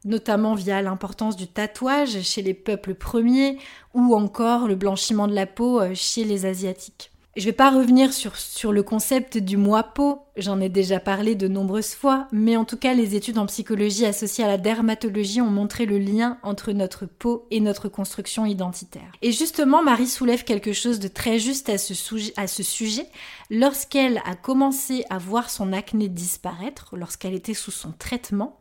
notamment 0.05 0.55
via 0.55 0.83
l'importance 0.83 1.37
du 1.37 1.49
tatouage 1.49 2.23
chez 2.23 2.43
les 2.43 2.55
peuples 2.55 2.95
premiers 2.95 3.59
ou 3.95 4.15
encore 4.15 4.69
le 4.69 4.77
blanchiment 4.77 5.27
de 5.27 5.35
la 5.35 5.47
peau 5.47 5.81
euh, 5.81 5.95
chez 5.95 6.25
les 6.25 6.47
asiatiques. 6.47 7.11
Je 7.37 7.43
ne 7.43 7.47
vais 7.47 7.53
pas 7.53 7.71
revenir 7.71 8.15
sur, 8.15 8.73
le 8.73 8.83
concept 8.83 9.37
du 9.37 9.59
moi 9.59 9.83
peau, 9.83 10.23
j'en 10.39 10.59
ai 10.59 10.71
déjà 10.71 11.01
parlé 11.01 11.35
de 11.35 11.49
nombreuses 11.49 11.95
fois, 11.95 12.29
mais 12.33 12.57
en 12.57 12.65
tout 12.65 12.79
cas 12.79 12.95
les 12.95 13.15
études 13.15 13.37
en 13.37 13.45
psychologie 13.45 14.07
associées 14.07 14.45
à 14.45 14.49
la 14.49 14.57
dermatologie 14.57 15.43
ont 15.43 15.51
montré 15.51 15.85
le 15.85 15.99
lien 15.99 16.39
entre 16.43 16.73
notre 16.73 17.05
peau 17.05 17.47
et 17.51 17.61
notre 17.61 17.91
construction 17.91 18.47
identitaire. 18.47 19.13
Et 19.21 19.33
justement, 19.33 19.83
Marie 19.83 20.07
soulève 20.07 20.45
quelque 20.45 20.73
chose 20.73 20.99
de 20.99 21.09
très 21.09 21.39
juste 21.39 21.69
à 21.69 21.77
ce, 21.77 21.93
à 22.41 22.47
ce 22.47 22.63
sujet. 22.63 23.07
Lorsqu'elle 23.51 24.23
a 24.25 24.35
commencé 24.35 25.05
à 25.11 25.19
voir 25.19 25.51
son 25.51 25.75
acné 25.75 26.09
disparaître, 26.09 26.97
lorsqu'elle 26.97 27.35
était 27.35 27.53
sous 27.53 27.71
son 27.71 27.93
traitement, 27.93 28.61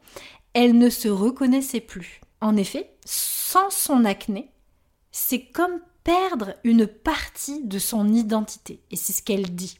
elle 0.51 0.77
ne 0.77 0.89
se 0.89 1.07
reconnaissait 1.07 1.79
plus. 1.79 2.19
En 2.41 2.57
effet, 2.57 2.89
sans 3.05 3.69
son 3.69 4.03
acné, 4.03 4.51
c'est 5.13 5.45
comme 5.45 5.79
perdre 6.05 6.53
une 6.63 6.85
partie 6.85 7.63
de 7.63 7.79
son 7.79 8.13
identité. 8.13 8.79
Et 8.91 8.95
c'est 8.95 9.11
ce 9.11 9.23
qu'elle 9.23 9.55
dit. 9.55 9.79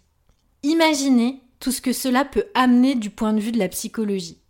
Imaginez 0.64 1.40
tout 1.60 1.72
ce 1.72 1.82
que 1.82 1.94
cela 1.94 2.26
peut 2.26 2.48
amener 2.56 2.96
du 2.96 3.12
point 3.12 3.32
de 3.32 3.40
vue 3.40 3.52
de 3.54 3.60
la 3.60 3.70
psychologie. 3.70 4.42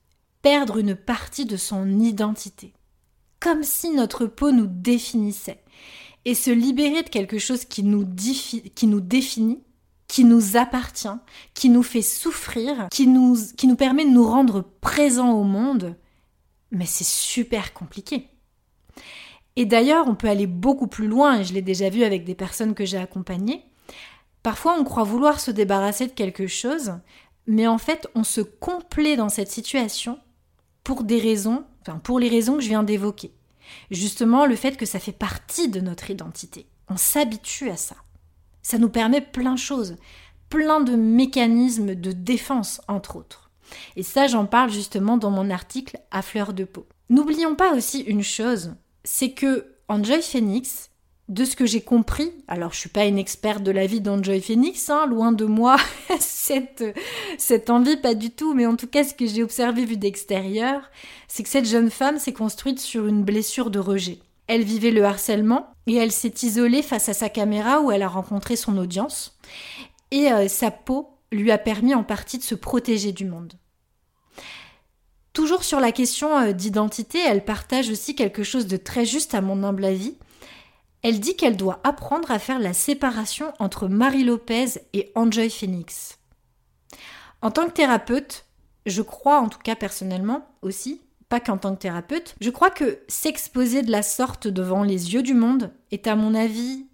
Perdre 0.41 0.77
une 0.77 0.95
partie 0.95 1.45
de 1.45 1.57
son 1.57 1.99
identité. 1.99 2.73
Comme 3.41 3.63
si 3.63 3.91
notre 3.91 4.25
peau 4.25 4.51
nous 4.51 4.67
définissait. 4.67 5.61
Et 6.23 6.33
se 6.33 6.49
libérer 6.49 7.03
de 7.03 7.09
quelque 7.09 7.37
chose 7.37 7.65
qui 7.65 7.83
nous, 7.83 8.05
définit, 8.05 9.61
qui 10.07 10.23
nous 10.23 10.57
appartient, 10.57 11.07
qui 11.53 11.69
nous 11.69 11.83
fait 11.83 12.01
souffrir, 12.01 12.87
qui 12.89 13.05
nous, 13.05 13.37
qui 13.57 13.67
nous 13.67 13.75
permet 13.75 14.05
de 14.05 14.11
nous 14.11 14.25
rendre 14.25 14.63
présents 14.79 15.33
au 15.33 15.43
monde. 15.43 15.97
Mais 16.71 16.85
c'est 16.85 17.03
super 17.03 17.73
compliqué. 17.73 18.29
Et 19.55 19.65
d'ailleurs, 19.65 20.07
on 20.07 20.15
peut 20.15 20.27
aller 20.27 20.47
beaucoup 20.47 20.87
plus 20.87 21.07
loin, 21.07 21.39
et 21.39 21.43
je 21.43 21.53
l'ai 21.53 21.61
déjà 21.61 21.89
vu 21.89 22.03
avec 22.03 22.25
des 22.25 22.35
personnes 22.35 22.73
que 22.73 22.85
j'ai 22.85 22.97
accompagnées. 22.97 23.65
Parfois, 24.43 24.75
on 24.79 24.83
croit 24.83 25.03
vouloir 25.03 25.39
se 25.39 25.51
débarrasser 25.51 26.07
de 26.07 26.11
quelque 26.11 26.47
chose, 26.47 26.93
mais 27.47 27.67
en 27.67 27.77
fait, 27.77 28.07
on 28.15 28.23
se 28.23 28.41
complaît 28.41 29.15
dans 29.15 29.29
cette 29.29 29.51
situation 29.51 30.19
pour 30.83 31.03
des 31.03 31.19
raisons, 31.19 31.63
enfin 31.81 31.99
pour 31.99 32.19
les 32.19 32.29
raisons 32.29 32.55
que 32.55 32.61
je 32.61 32.69
viens 32.69 32.83
d'évoquer. 32.83 33.31
Justement, 33.91 34.45
le 34.45 34.55
fait 34.55 34.77
que 34.77 34.85
ça 34.85 34.99
fait 34.99 35.11
partie 35.11 35.69
de 35.69 35.79
notre 35.79 36.11
identité. 36.11 36.67
On 36.89 36.97
s'habitue 36.97 37.69
à 37.69 37.77
ça. 37.77 37.95
Ça 38.61 38.77
nous 38.77 38.89
permet 38.89 39.21
plein 39.21 39.53
de 39.53 39.59
choses, 39.59 39.95
plein 40.49 40.81
de 40.81 40.95
mécanismes 40.95 41.95
de 41.95 42.11
défense, 42.11 42.81
entre 42.87 43.15
autres. 43.15 43.49
Et 43.95 44.03
ça, 44.03 44.27
j'en 44.27 44.45
parle 44.45 44.71
justement 44.71 45.17
dans 45.17 45.31
mon 45.31 45.49
article 45.49 45.99
à 46.11 46.21
fleur 46.21 46.53
de 46.53 46.63
peau. 46.63 46.85
N'oublions 47.09 47.55
pas 47.55 47.73
aussi 47.73 48.01
une 48.01 48.23
chose, 48.23 48.75
c'est 49.05 49.31
que 49.31 49.65
Enjoy 49.87 50.21
Phoenix, 50.21 50.89
de 51.29 51.45
ce 51.45 51.55
que 51.55 51.65
j'ai 51.65 51.81
compris, 51.81 52.31
alors 52.47 52.73
je 52.73 52.79
suis 52.79 52.89
pas 52.89 53.05
une 53.05 53.17
experte 53.17 53.63
de 53.63 53.71
la 53.71 53.87
vie 53.87 54.01
d'Enjoy 54.01 54.41
Phoenix, 54.41 54.89
hein, 54.89 55.07
loin 55.07 55.31
de 55.31 55.45
moi 55.45 55.77
cette, 56.19 56.83
cette 57.37 57.69
envie, 57.69 57.97
pas 57.97 58.13
du 58.13 58.31
tout, 58.31 58.53
mais 58.53 58.65
en 58.65 58.75
tout 58.75 58.87
cas 58.87 59.03
ce 59.03 59.13
que 59.13 59.25
j'ai 59.25 59.43
observé 59.43 59.85
vu 59.85 59.97
d'extérieur, 59.97 60.81
c'est 61.27 61.43
que 61.43 61.49
cette 61.49 61.65
jeune 61.65 61.89
femme 61.89 62.19
s'est 62.19 62.33
construite 62.33 62.79
sur 62.79 63.07
une 63.07 63.23
blessure 63.23 63.71
de 63.71 63.79
rejet. 63.79 64.19
Elle 64.47 64.63
vivait 64.63 64.91
le 64.91 65.03
harcèlement 65.03 65.67
et 65.87 65.95
elle 65.95 66.11
s'est 66.11 66.33
isolée 66.43 66.83
face 66.83 67.09
à 67.09 67.13
sa 67.13 67.29
caméra 67.29 67.81
où 67.81 67.91
elle 67.91 68.03
a 68.03 68.07
rencontré 68.07 68.55
son 68.55 68.77
audience 68.77 69.39
et 70.11 70.31
euh, 70.31 70.47
sa 70.47 70.69
peau 70.69 71.09
lui 71.31 71.51
a 71.51 71.57
permis 71.57 71.95
en 71.95 72.03
partie 72.03 72.37
de 72.37 72.43
se 72.43 72.53
protéger 72.53 73.11
du 73.11 73.25
monde. 73.25 73.53
Toujours 75.35 75.65
sur 75.65 75.81
la 75.81 75.91
question 75.91 76.39
euh, 76.39 76.53
d'identité, 76.53 77.19
elle 77.19 77.43
partage 77.43 77.89
aussi 77.89 78.15
quelque 78.15 78.41
chose 78.41 78.67
de 78.67 78.77
très 78.77 79.03
juste 79.03 79.35
à 79.35 79.41
mon 79.41 79.63
humble 79.63 79.83
avis, 79.83 80.15
elle 81.03 81.19
dit 81.19 81.35
qu'elle 81.35 81.57
doit 81.57 81.81
apprendre 81.83 82.31
à 82.31 82.39
faire 82.39 82.57
la 82.57 82.71
séparation 82.71 83.53
entre 83.59 83.89
Marie 83.89 84.23
Lopez 84.23 84.79
et 84.93 85.11
Enjoy 85.13 85.49
Phoenix. 85.49 86.19
En 87.41 87.51
tant 87.51 87.65
que 87.65 87.73
thérapeute, 87.73 88.45
je 88.85 89.01
crois 89.01 89.41
en 89.41 89.49
tout 89.49 89.59
cas 89.59 89.75
personnellement 89.75 90.47
aussi, 90.61 91.01
pas 91.27 91.41
qu'en 91.41 91.57
tant 91.57 91.75
que 91.75 91.81
thérapeute, 91.81 92.35
je 92.39 92.49
crois 92.49 92.69
que 92.69 92.99
s'exposer 93.09 93.81
de 93.81 93.91
la 93.91 94.03
sorte 94.03 94.47
devant 94.47 94.83
les 94.83 95.15
yeux 95.15 95.21
du 95.21 95.33
monde 95.33 95.73
est 95.91 96.07
à 96.07 96.15
mon 96.15 96.33
avis 96.33 96.87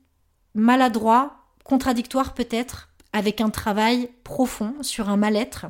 maladroit, 0.55 1.45
contradictoire 1.63 2.33
peut-être, 2.33 2.89
avec 3.13 3.39
un 3.39 3.51
travail 3.51 4.09
profond 4.23 4.73
sur 4.81 5.09
un 5.09 5.17
mal-être, 5.17 5.67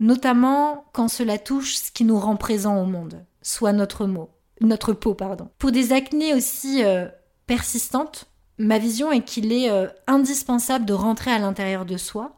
notamment 0.00 0.84
quand 0.92 1.08
cela 1.08 1.38
touche 1.38 1.76
ce 1.76 1.90
qui 1.90 2.04
nous 2.04 2.18
rend 2.18 2.36
présent 2.36 2.80
au 2.80 2.86
monde, 2.86 3.24
soit 3.42 3.72
notre 3.72 4.06
mot, 4.06 4.30
notre 4.60 4.92
peau, 4.92 5.14
pardon. 5.14 5.48
Pour 5.58 5.72
des 5.72 5.92
acnés 5.92 6.34
aussi 6.34 6.84
euh, 6.84 7.06
persistante, 7.46 8.26
ma 8.58 8.78
vision 8.78 9.12
est 9.12 9.24
qu'il 9.24 9.52
est 9.52 9.70
euh, 9.70 9.86
indispensable 10.06 10.84
de 10.84 10.92
rentrer 10.92 11.30
à 11.30 11.38
l'intérieur 11.38 11.84
de 11.84 11.96
soi 11.96 12.36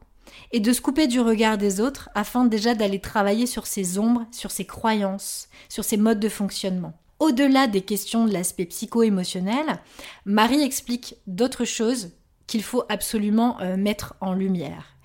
et 0.52 0.60
de 0.60 0.72
se 0.72 0.80
couper 0.80 1.06
du 1.06 1.20
regard 1.20 1.58
des 1.58 1.80
autres 1.80 2.08
afin 2.14 2.44
déjà 2.44 2.74
d'aller 2.74 3.00
travailler 3.00 3.46
sur 3.46 3.66
ses 3.66 3.98
ombres, 3.98 4.26
sur 4.30 4.50
ses 4.50 4.64
croyances, 4.64 5.48
sur 5.68 5.84
ses 5.84 5.96
modes 5.96 6.20
de 6.20 6.28
fonctionnement. 6.28 6.94
Au-delà 7.18 7.66
des 7.66 7.80
questions 7.80 8.26
de 8.26 8.32
l'aspect 8.32 8.66
psycho-émotionnel, 8.66 9.80
Marie 10.24 10.62
explique 10.62 11.16
d'autres 11.26 11.64
choses 11.64 12.12
qu'il 12.46 12.62
faut 12.62 12.84
absolument 12.88 13.60
euh, 13.60 13.76
mettre 13.76 14.14
en 14.20 14.32
lumière. 14.32 14.97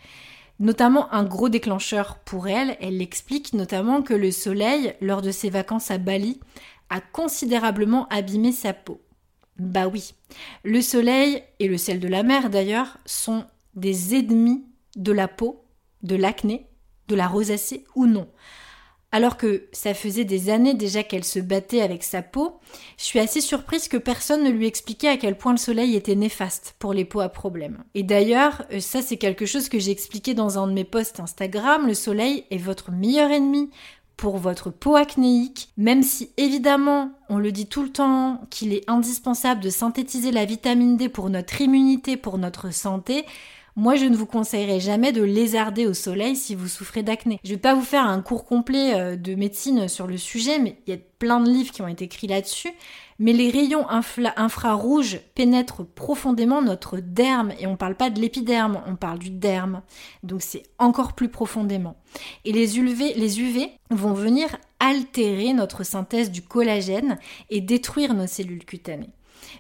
Notamment 0.63 1.12
un 1.13 1.25
gros 1.25 1.50
déclencheur 1.50 2.20
pour 2.20 2.48
elle, 2.48 2.77
elle 2.79 3.01
explique 3.01 3.51
notamment 3.51 4.01
que 4.01 4.13
le 4.13 4.32
soleil, 4.32 4.96
lors 5.01 5.22
de 5.22 5.29
ses 5.29 5.50
vacances 5.50 5.91
à 5.91 5.98
Bali, 5.98 6.39
a 6.89 7.01
considérablement 7.01 8.08
abîmé 8.08 8.53
sa 8.53 8.72
peau. 8.72 9.01
Bah 9.60 9.89
oui. 9.89 10.13
Le 10.63 10.82
soleil 10.82 11.43
et 11.60 11.67
le 11.67 11.77
sel 11.77 12.00
de 12.00 12.08
la 12.08 12.24
mer 12.24 12.50
d'ailleurs 12.50 12.98
sont 13.05 13.43
des 13.75 14.15
ennemis 14.15 14.63
de 14.95 15.12
la 15.12 15.28
peau, 15.28 15.65
de 16.02 16.15
l'acné, 16.15 16.65
de 17.10 17.15
la 17.15 17.28
rosacée 17.28 17.84
ou 17.93 18.06
non. 18.06 18.30
Alors 19.13 19.38
que 19.38 19.67
ça 19.73 19.93
faisait 19.93 20.26
des 20.26 20.49
années 20.49 20.73
déjà 20.73 21.04
qu'elle 21.04 21.23
se 21.23 21.38
battait 21.38 21.84
avec 21.84 22.04
sa 22.04 22.23
peau, 22.23 22.60
je 22.97 23.04
suis 23.04 23.19
assez 23.19 23.41
surprise 23.41 23.88
que 23.88 23.97
personne 23.97 24.43
ne 24.43 24.49
lui 24.49 24.65
expliquait 24.65 25.08
à 25.08 25.17
quel 25.17 25.38
point 25.38 25.52
le 25.52 25.60
soleil 25.60 25.95
était 25.95 26.15
néfaste 26.15 26.76
pour 26.80 26.93
les 26.93 27.06
peaux 27.06 27.19
à 27.19 27.30
problème. 27.30 27.84
Et 27.93 28.02
d'ailleurs, 28.02 28.65
euh, 28.73 28.80
ça 28.80 29.04
c'est 29.04 29.17
quelque 29.17 29.45
chose 29.45 29.69
que 29.69 29.78
j'ai 29.78 29.91
expliqué 29.91 30.34
dans 30.34 30.58
un 30.58 30.65
de 30.65 30.73
mes 30.73 30.84
posts 30.84 31.19
Instagram, 31.19 31.86
le 31.86 31.93
soleil 31.93 32.45
est 32.49 32.58
votre 32.58 32.89
meilleur 32.91 33.30
ennemi 33.30 33.69
pour 34.17 34.38
votre 34.38 34.71
peau 34.71 34.95
acnéique, 34.95 35.69
même 35.78 36.02
si 36.02 36.32
évidemment 36.38 37.12
on 37.30 37.38
le 37.38 37.52
dit 37.52 37.67
tout 37.67 37.84
le 37.84 37.91
temps 37.91 38.41
qu'il 38.49 38.73
est 38.73 38.89
indispensable 38.89 39.62
de 39.62 39.69
synthétiser 39.69 40.32
la 40.32 40.45
vitamine 40.45 40.97
D 40.97 41.08
pour 41.08 41.30
notre 41.30 41.62
immunité, 41.62 42.17
pour 42.17 42.39
notre 42.39 42.73
santé, 42.73 43.26
moi, 43.76 43.96
je 43.96 44.06
ne 44.06 44.16
vous 44.16 44.28
conseillerais 44.28 44.80
jamais 44.80 45.12
de 45.12 45.24
lézarder 45.24 45.88
au 45.88 45.96
soleil 45.96 46.36
si 46.36 46.54
vous 46.54 46.68
souffrez 46.68 47.02
d'acné. 47.02 47.40
Je 47.44 47.52
vais 47.52 47.60
pas 47.60 47.74
vous 47.74 47.82
faire 47.82 48.06
un 48.06 48.22
cours 48.22 48.46
complet 48.46 48.94
euh, 48.94 49.16
de 49.16 49.34
médecine 49.34 49.88
sur 49.88 50.06
le 50.06 50.18
sujet, 50.18 50.60
mais 50.60 50.78
il 50.86 50.94
y 50.94 50.98
a 50.98 51.00
plein 51.18 51.40
de 51.40 51.50
livres 51.50 51.72
qui 51.72 51.82
ont 51.82 51.88
été 51.88 52.06
écrits 52.06 52.28
là-dessus. 52.28 52.72
Mais 53.18 53.34
les 53.34 53.50
rayons 53.50 53.86
infrarouges 53.90 55.20
pénètrent 55.34 55.86
profondément 55.86 56.62
notre 56.62 56.98
derme, 56.98 57.54
et 57.60 57.66
on 57.66 57.76
parle 57.76 57.96
pas 57.96 58.10
de 58.10 58.20
l'épiderme, 58.20 58.82
on 58.88 58.96
parle 58.96 59.20
du 59.20 59.30
derme. 59.30 59.82
Donc 60.24 60.42
c'est 60.42 60.64
encore 60.78 61.14
plus 61.14 61.30
profondément. 61.30 61.96
Et 62.46 62.52
les 62.52 62.80
UV 62.80 63.72
vont 63.92 64.14
venir 64.14 64.50
altérer 64.80 65.54
notre 65.54 65.84
synthèse 65.84 66.32
du 66.32 66.42
collagène 66.42 67.18
et 67.50 67.62
détruire 67.62 68.14
nos 68.14 68.28
cellules 68.28 68.66
cutanées. 68.66 69.10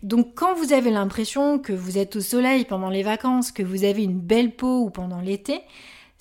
Donc 0.01 0.33
quand 0.35 0.53
vous 0.55 0.73
avez 0.73 0.91
l'impression 0.91 1.59
que 1.59 1.73
vous 1.73 1.97
êtes 1.97 2.15
au 2.15 2.21
soleil 2.21 2.65
pendant 2.65 2.89
les 2.89 3.03
vacances, 3.03 3.51
que 3.51 3.63
vous 3.63 3.83
avez 3.83 4.03
une 4.03 4.19
belle 4.19 4.55
peau 4.55 4.81
ou 4.81 4.89
pendant 4.89 5.21
l'été, 5.21 5.61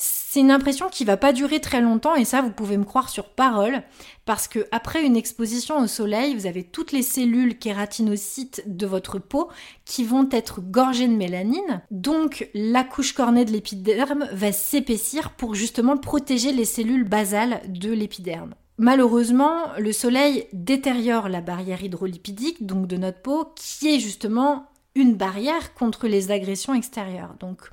c'est 0.05 0.41
une 0.41 0.51
impression 0.51 0.89
qui 0.89 1.05
va 1.05 1.17
pas 1.17 1.33
durer 1.33 1.61
très 1.61 1.81
longtemps 1.81 2.17
et 2.17 2.25
ça 2.25 2.43
vous 2.43 2.51
pouvez 2.51 2.77
me 2.77 2.85
croire 2.85 3.09
sur 3.09 3.29
parole 3.29 3.85
parce 4.25 4.49
que 4.49 4.67
après 4.73 5.05
une 5.05 5.17
exposition 5.17 5.79
au 5.79 5.87
soleil, 5.87 6.35
vous 6.35 6.47
avez 6.47 6.65
toutes 6.65 6.91
les 6.91 7.03
cellules 7.03 7.57
kératinocytes 7.57 8.65
de 8.67 8.87
votre 8.87 9.21
peau 9.21 9.49
qui 9.85 10.03
vont 10.05 10.29
être 10.33 10.61
gorgées 10.61 11.07
de 11.07 11.15
mélanine. 11.15 11.83
Donc 11.93 12.49
la 12.53 12.83
couche 12.83 13.13
cornée 13.13 13.45
de 13.45 13.53
l'épiderme 13.53 14.27
va 14.33 14.51
s'épaissir 14.51 15.31
pour 15.31 15.55
justement 15.55 15.97
protéger 15.97 16.53
les 16.53 16.65
cellules 16.65 17.09
basales 17.09 17.63
de 17.69 17.93
l'épiderme. 17.93 18.55
Malheureusement, 18.79 19.73
le 19.79 19.93
soleil 19.93 20.47
détériore 20.53 21.29
la 21.29 21.41
barrière 21.41 21.83
hydrolipidique, 21.83 22.67
donc 22.67 22.87
de 22.87 22.97
notre 22.97 23.21
peau, 23.21 23.53
qui 23.55 23.95
est 23.95 24.01
justement 24.01 24.67
une 24.95 25.15
barrière 25.15 25.75
contre 25.75 26.07
les 26.07 26.31
agressions 26.31 26.75
extérieures. 26.75 27.35
Donc 27.41 27.71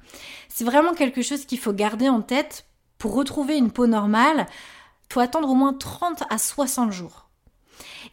c'est 0.47 0.63
vraiment 0.63 0.93
quelque 0.93 1.21
chose 1.21 1.45
qu'il 1.45 1.59
faut 1.59 1.73
garder 1.73 2.09
en 2.09 2.21
tête. 2.21 2.65
Pour 2.97 3.15
retrouver 3.15 3.57
une 3.57 3.71
peau 3.71 3.87
normale, 3.87 4.45
il 5.09 5.13
faut 5.13 5.19
attendre 5.19 5.49
au 5.49 5.55
moins 5.55 5.73
30 5.73 6.23
à 6.29 6.37
60 6.37 6.91
jours. 6.91 7.29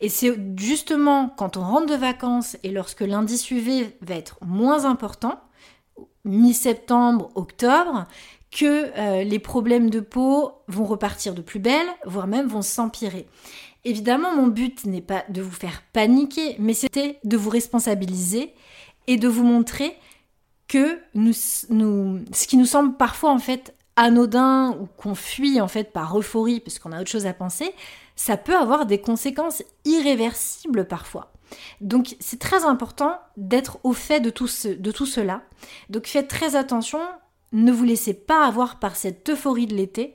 Et 0.00 0.08
c'est 0.08 0.38
justement 0.56 1.28
quand 1.28 1.56
on 1.56 1.62
rentre 1.62 1.86
de 1.86 1.94
vacances 1.94 2.56
et 2.62 2.70
lorsque 2.70 3.00
l'indice 3.00 3.50
UV 3.50 3.96
va 4.00 4.14
être 4.14 4.38
moins 4.42 4.84
important, 4.84 5.40
mi-septembre, 6.24 7.30
octobre, 7.34 8.06
que 8.50 8.90
euh, 8.96 9.24
les 9.24 9.38
problèmes 9.38 9.90
de 9.90 10.00
peau 10.00 10.52
vont 10.68 10.84
repartir 10.84 11.34
de 11.34 11.42
plus 11.42 11.58
belle, 11.58 11.86
voire 12.04 12.26
même 12.26 12.46
vont 12.46 12.62
s'empirer. 12.62 13.26
Évidemment, 13.84 14.34
mon 14.34 14.46
but 14.46 14.84
n'est 14.84 15.00
pas 15.00 15.24
de 15.28 15.42
vous 15.42 15.52
faire 15.52 15.82
paniquer, 15.92 16.56
mais 16.58 16.74
c'était 16.74 17.18
de 17.24 17.36
vous 17.36 17.50
responsabiliser 17.50 18.54
et 19.06 19.16
de 19.16 19.28
vous 19.28 19.44
montrer 19.44 19.96
que 20.68 20.98
ce 21.14 22.46
qui 22.46 22.56
nous 22.56 22.66
semble 22.66 22.96
parfois 22.96 23.30
en 23.30 23.38
fait 23.38 23.74
anodin 23.94 24.76
ou 24.80 24.86
qu'on 24.96 25.14
fuit 25.14 25.60
en 25.60 25.68
fait 25.68 25.92
par 25.92 26.18
euphorie 26.18 26.60
parce 26.60 26.78
qu'on 26.78 26.92
a 26.92 27.00
autre 27.00 27.10
chose 27.10 27.26
à 27.26 27.32
penser, 27.32 27.72
ça 28.16 28.36
peut 28.36 28.56
avoir 28.56 28.86
des 28.86 29.00
conséquences 29.00 29.62
irréversibles 29.84 30.86
parfois. 30.86 31.32
Donc 31.80 32.16
c'est 32.20 32.40
très 32.40 32.64
important 32.64 33.18
d'être 33.36 33.78
au 33.84 33.92
fait 33.92 34.20
de 34.20 34.30
tout, 34.30 34.48
de 34.64 34.90
tout 34.90 35.06
cela. 35.06 35.42
Donc 35.90 36.06
faites 36.06 36.28
très 36.28 36.56
attention 36.56 37.00
ne 37.52 37.72
vous 37.72 37.84
laissez 37.84 38.14
pas 38.14 38.46
avoir 38.46 38.78
par 38.78 38.96
cette 38.96 39.28
euphorie 39.28 39.66
de 39.66 39.74
l'été. 39.74 40.14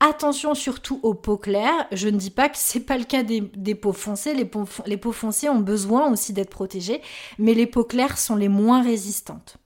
Attention 0.00 0.54
surtout 0.54 0.98
aux 1.02 1.14
peaux 1.14 1.36
claires. 1.36 1.86
Je 1.92 2.08
ne 2.08 2.16
dis 2.16 2.30
pas 2.30 2.48
que 2.48 2.56
c'est 2.56 2.80
pas 2.80 2.96
le 2.96 3.04
cas 3.04 3.22
des, 3.22 3.74
peaux 3.74 3.92
foncées. 3.92 4.32
Les 4.32 4.46
peaux, 4.46 4.64
les 4.86 4.96
peaux 4.96 5.12
foncées 5.12 5.48
ont 5.48 5.60
besoin 5.60 6.10
aussi 6.10 6.32
d'être 6.32 6.50
protégées, 6.50 7.02
mais 7.38 7.52
les 7.52 7.66
peaux 7.66 7.84
claires 7.84 8.16
sont 8.16 8.36
les 8.36 8.48
moins 8.48 8.82
résistantes. 8.82 9.58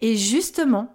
Et 0.00 0.16
justement, 0.16 0.94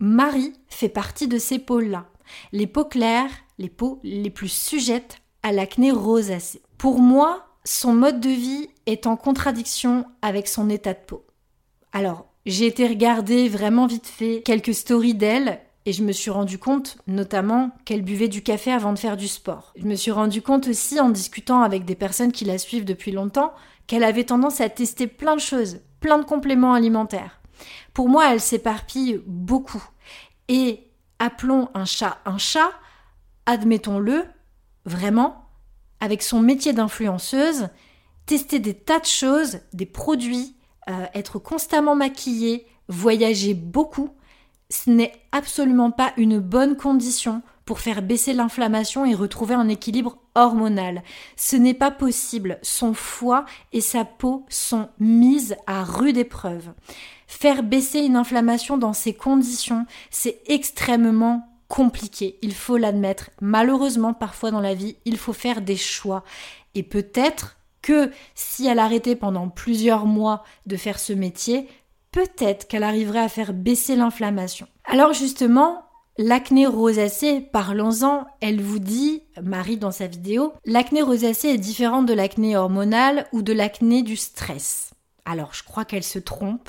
Marie 0.00 0.52
fait 0.68 0.88
partie 0.88 1.26
de 1.26 1.38
ces 1.38 1.58
peaux-là. 1.58 2.06
Les 2.52 2.66
peaux 2.66 2.84
claires, 2.84 3.30
les 3.58 3.70
peaux 3.70 4.00
les 4.02 4.30
plus 4.30 4.52
sujettes 4.52 5.18
à 5.42 5.52
l'acné 5.52 5.90
rosacée. 5.90 6.62
Pour 6.76 7.00
moi, 7.00 7.46
son 7.64 7.92
mode 7.92 8.20
de 8.20 8.30
vie 8.30 8.68
est 8.86 9.06
en 9.06 9.16
contradiction 9.16 10.04
avec 10.22 10.48
son 10.48 10.68
état 10.68 10.94
de 10.94 11.00
peau. 11.06 11.24
Alors, 11.92 12.26
j'ai 12.48 12.66
été 12.66 12.86
regarder 12.86 13.48
vraiment 13.48 13.86
vite 13.86 14.06
fait 14.06 14.42
quelques 14.42 14.74
stories 14.74 15.14
d'elle 15.14 15.60
et 15.84 15.92
je 15.92 16.02
me 16.02 16.12
suis 16.12 16.30
rendu 16.30 16.58
compte 16.58 16.96
notamment 17.06 17.70
qu'elle 17.84 18.02
buvait 18.02 18.28
du 18.28 18.42
café 18.42 18.72
avant 18.72 18.94
de 18.94 18.98
faire 18.98 19.18
du 19.18 19.28
sport. 19.28 19.74
Je 19.76 19.84
me 19.84 19.94
suis 19.94 20.10
rendu 20.10 20.40
compte 20.40 20.66
aussi 20.66 20.98
en 20.98 21.10
discutant 21.10 21.60
avec 21.60 21.84
des 21.84 21.94
personnes 21.94 22.32
qui 22.32 22.46
la 22.46 22.56
suivent 22.56 22.86
depuis 22.86 23.12
longtemps 23.12 23.52
qu'elle 23.86 24.02
avait 24.02 24.24
tendance 24.24 24.62
à 24.62 24.68
tester 24.70 25.06
plein 25.06 25.36
de 25.36 25.40
choses, 25.40 25.80
plein 26.00 26.18
de 26.18 26.24
compléments 26.24 26.72
alimentaires. 26.72 27.40
Pour 27.92 28.08
moi, 28.08 28.32
elle 28.32 28.40
s'éparpille 28.40 29.20
beaucoup. 29.26 29.84
Et 30.48 30.84
appelons 31.18 31.68
un 31.74 31.84
chat 31.84 32.18
un 32.24 32.38
chat, 32.38 32.70
admettons-le, 33.44 34.24
vraiment, 34.86 35.50
avec 36.00 36.22
son 36.22 36.40
métier 36.40 36.72
d'influenceuse, 36.72 37.68
tester 38.24 38.58
des 38.58 38.74
tas 38.74 39.00
de 39.00 39.06
choses, 39.06 39.60
des 39.74 39.86
produits, 39.86 40.57
euh, 40.88 41.06
être 41.14 41.38
constamment 41.38 41.94
maquillée, 41.94 42.66
voyager 42.88 43.54
beaucoup, 43.54 44.10
ce 44.70 44.90
n'est 44.90 45.12
absolument 45.32 45.90
pas 45.90 46.12
une 46.16 46.38
bonne 46.38 46.76
condition 46.76 47.42
pour 47.64 47.80
faire 47.80 48.00
baisser 48.00 48.32
l'inflammation 48.32 49.04
et 49.04 49.14
retrouver 49.14 49.54
un 49.54 49.68
équilibre 49.68 50.18
hormonal. 50.34 51.02
Ce 51.36 51.56
n'est 51.56 51.74
pas 51.74 51.90
possible. 51.90 52.58
Son 52.62 52.94
foie 52.94 53.44
et 53.72 53.82
sa 53.82 54.06
peau 54.06 54.46
sont 54.48 54.88
mises 54.98 55.56
à 55.66 55.84
rude 55.84 56.16
épreuve. 56.16 56.72
Faire 57.26 57.62
baisser 57.62 58.00
une 58.00 58.16
inflammation 58.16 58.78
dans 58.78 58.94
ces 58.94 59.12
conditions, 59.12 59.84
c'est 60.10 60.40
extrêmement 60.46 61.46
compliqué, 61.68 62.38
il 62.40 62.54
faut 62.54 62.78
l'admettre. 62.78 63.28
Malheureusement, 63.42 64.14
parfois 64.14 64.50
dans 64.50 64.62
la 64.62 64.74
vie, 64.74 64.96
il 65.04 65.18
faut 65.18 65.34
faire 65.34 65.60
des 65.60 65.76
choix. 65.76 66.24
Et 66.74 66.82
peut-être 66.82 67.57
que 67.88 68.10
si 68.34 68.66
elle 68.66 68.80
arrêtait 68.80 69.16
pendant 69.16 69.48
plusieurs 69.48 70.04
mois 70.04 70.44
de 70.66 70.76
faire 70.76 70.98
ce 70.98 71.14
métier, 71.14 71.66
peut-être 72.12 72.68
qu'elle 72.68 72.82
arriverait 72.82 73.20
à 73.20 73.30
faire 73.30 73.54
baisser 73.54 73.96
l'inflammation. 73.96 74.68
Alors 74.84 75.14
justement, 75.14 75.84
L'acné 76.20 76.66
rosacée, 76.66 77.40
parlons-en, 77.40 78.26
elle 78.40 78.60
vous 78.60 78.80
dit, 78.80 79.22
Marie 79.40 79.76
dans 79.76 79.92
sa 79.92 80.08
vidéo, 80.08 80.52
l'acné 80.64 81.00
rosacée 81.00 81.46
est 81.46 81.58
différente 81.58 82.06
de 82.06 82.12
l'acné 82.12 82.56
hormonale 82.56 83.28
ou 83.32 83.42
de 83.42 83.52
l'acné 83.52 84.02
du 84.02 84.16
stress. 84.16 84.90
Alors 85.24 85.54
je 85.54 85.62
crois 85.62 85.84
qu'elle 85.84 86.02
se 86.02 86.18
trompe. 86.18 86.68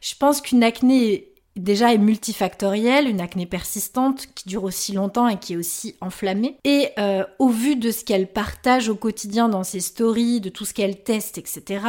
Je 0.00 0.14
pense 0.14 0.40
qu'une 0.40 0.64
acné 0.64 1.29
déjà 1.56 1.92
est 1.92 1.98
multifactorielle, 1.98 3.08
une 3.08 3.20
acné 3.20 3.46
persistante 3.46 4.28
qui 4.34 4.48
dure 4.48 4.64
aussi 4.64 4.92
longtemps 4.92 5.28
et 5.28 5.38
qui 5.38 5.54
est 5.54 5.56
aussi 5.56 5.96
enflammée. 6.00 6.56
Et 6.64 6.90
euh, 6.98 7.24
au 7.38 7.48
vu 7.48 7.76
de 7.76 7.90
ce 7.90 8.04
qu'elle 8.04 8.32
partage 8.32 8.88
au 8.88 8.94
quotidien 8.94 9.48
dans 9.48 9.64
ses 9.64 9.80
stories, 9.80 10.40
de 10.40 10.48
tout 10.48 10.64
ce 10.64 10.74
qu'elle 10.74 11.02
teste, 11.02 11.38
etc., 11.38 11.84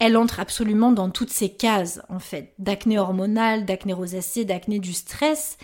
elle 0.00 0.16
entre 0.16 0.38
absolument 0.38 0.92
dans 0.92 1.10
toutes 1.10 1.32
ces 1.32 1.48
cases, 1.48 2.00
en 2.08 2.20
fait, 2.20 2.54
d'acné 2.58 2.98
hormonale, 2.98 3.64
d'acné 3.64 3.92
rosacée, 3.92 4.44
d'acné 4.44 4.78
du 4.78 4.92
stress. 4.92 5.58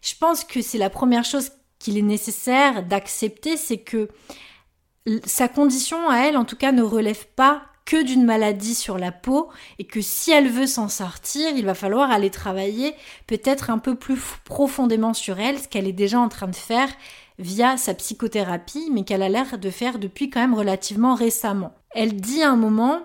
Je 0.00 0.14
pense 0.18 0.44
que 0.44 0.62
c'est 0.62 0.78
la 0.78 0.90
première 0.90 1.24
chose 1.24 1.50
qu'il 1.80 1.98
est 1.98 2.02
nécessaire 2.02 2.84
d'accepter, 2.84 3.56
c'est 3.56 3.78
que 3.78 4.08
sa 5.24 5.48
condition 5.48 6.08
à 6.08 6.18
elle, 6.18 6.36
en 6.36 6.44
tout 6.44 6.56
cas, 6.56 6.72
ne 6.72 6.82
relève 6.82 7.26
pas 7.34 7.62
que 7.90 8.04
d'une 8.04 8.24
maladie 8.24 8.76
sur 8.76 8.98
la 8.98 9.10
peau 9.10 9.48
et 9.80 9.84
que 9.84 10.00
si 10.00 10.30
elle 10.30 10.48
veut 10.48 10.68
s'en 10.68 10.88
sortir, 10.88 11.50
il 11.56 11.66
va 11.66 11.74
falloir 11.74 12.12
aller 12.12 12.30
travailler 12.30 12.94
peut-être 13.26 13.68
un 13.68 13.78
peu 13.78 13.96
plus 13.96 14.16
profondément 14.44 15.12
sur 15.12 15.40
elle, 15.40 15.58
ce 15.58 15.66
qu'elle 15.66 15.88
est 15.88 15.92
déjà 15.92 16.20
en 16.20 16.28
train 16.28 16.46
de 16.46 16.54
faire 16.54 16.88
via 17.40 17.76
sa 17.76 17.94
psychothérapie, 17.94 18.90
mais 18.92 19.02
qu'elle 19.02 19.24
a 19.24 19.28
l'air 19.28 19.58
de 19.58 19.70
faire 19.70 19.98
depuis 19.98 20.30
quand 20.30 20.38
même 20.38 20.54
relativement 20.54 21.16
récemment. 21.16 21.74
Elle 21.90 22.14
dit 22.14 22.44
à 22.44 22.52
un 22.52 22.56
moment, 22.56 23.00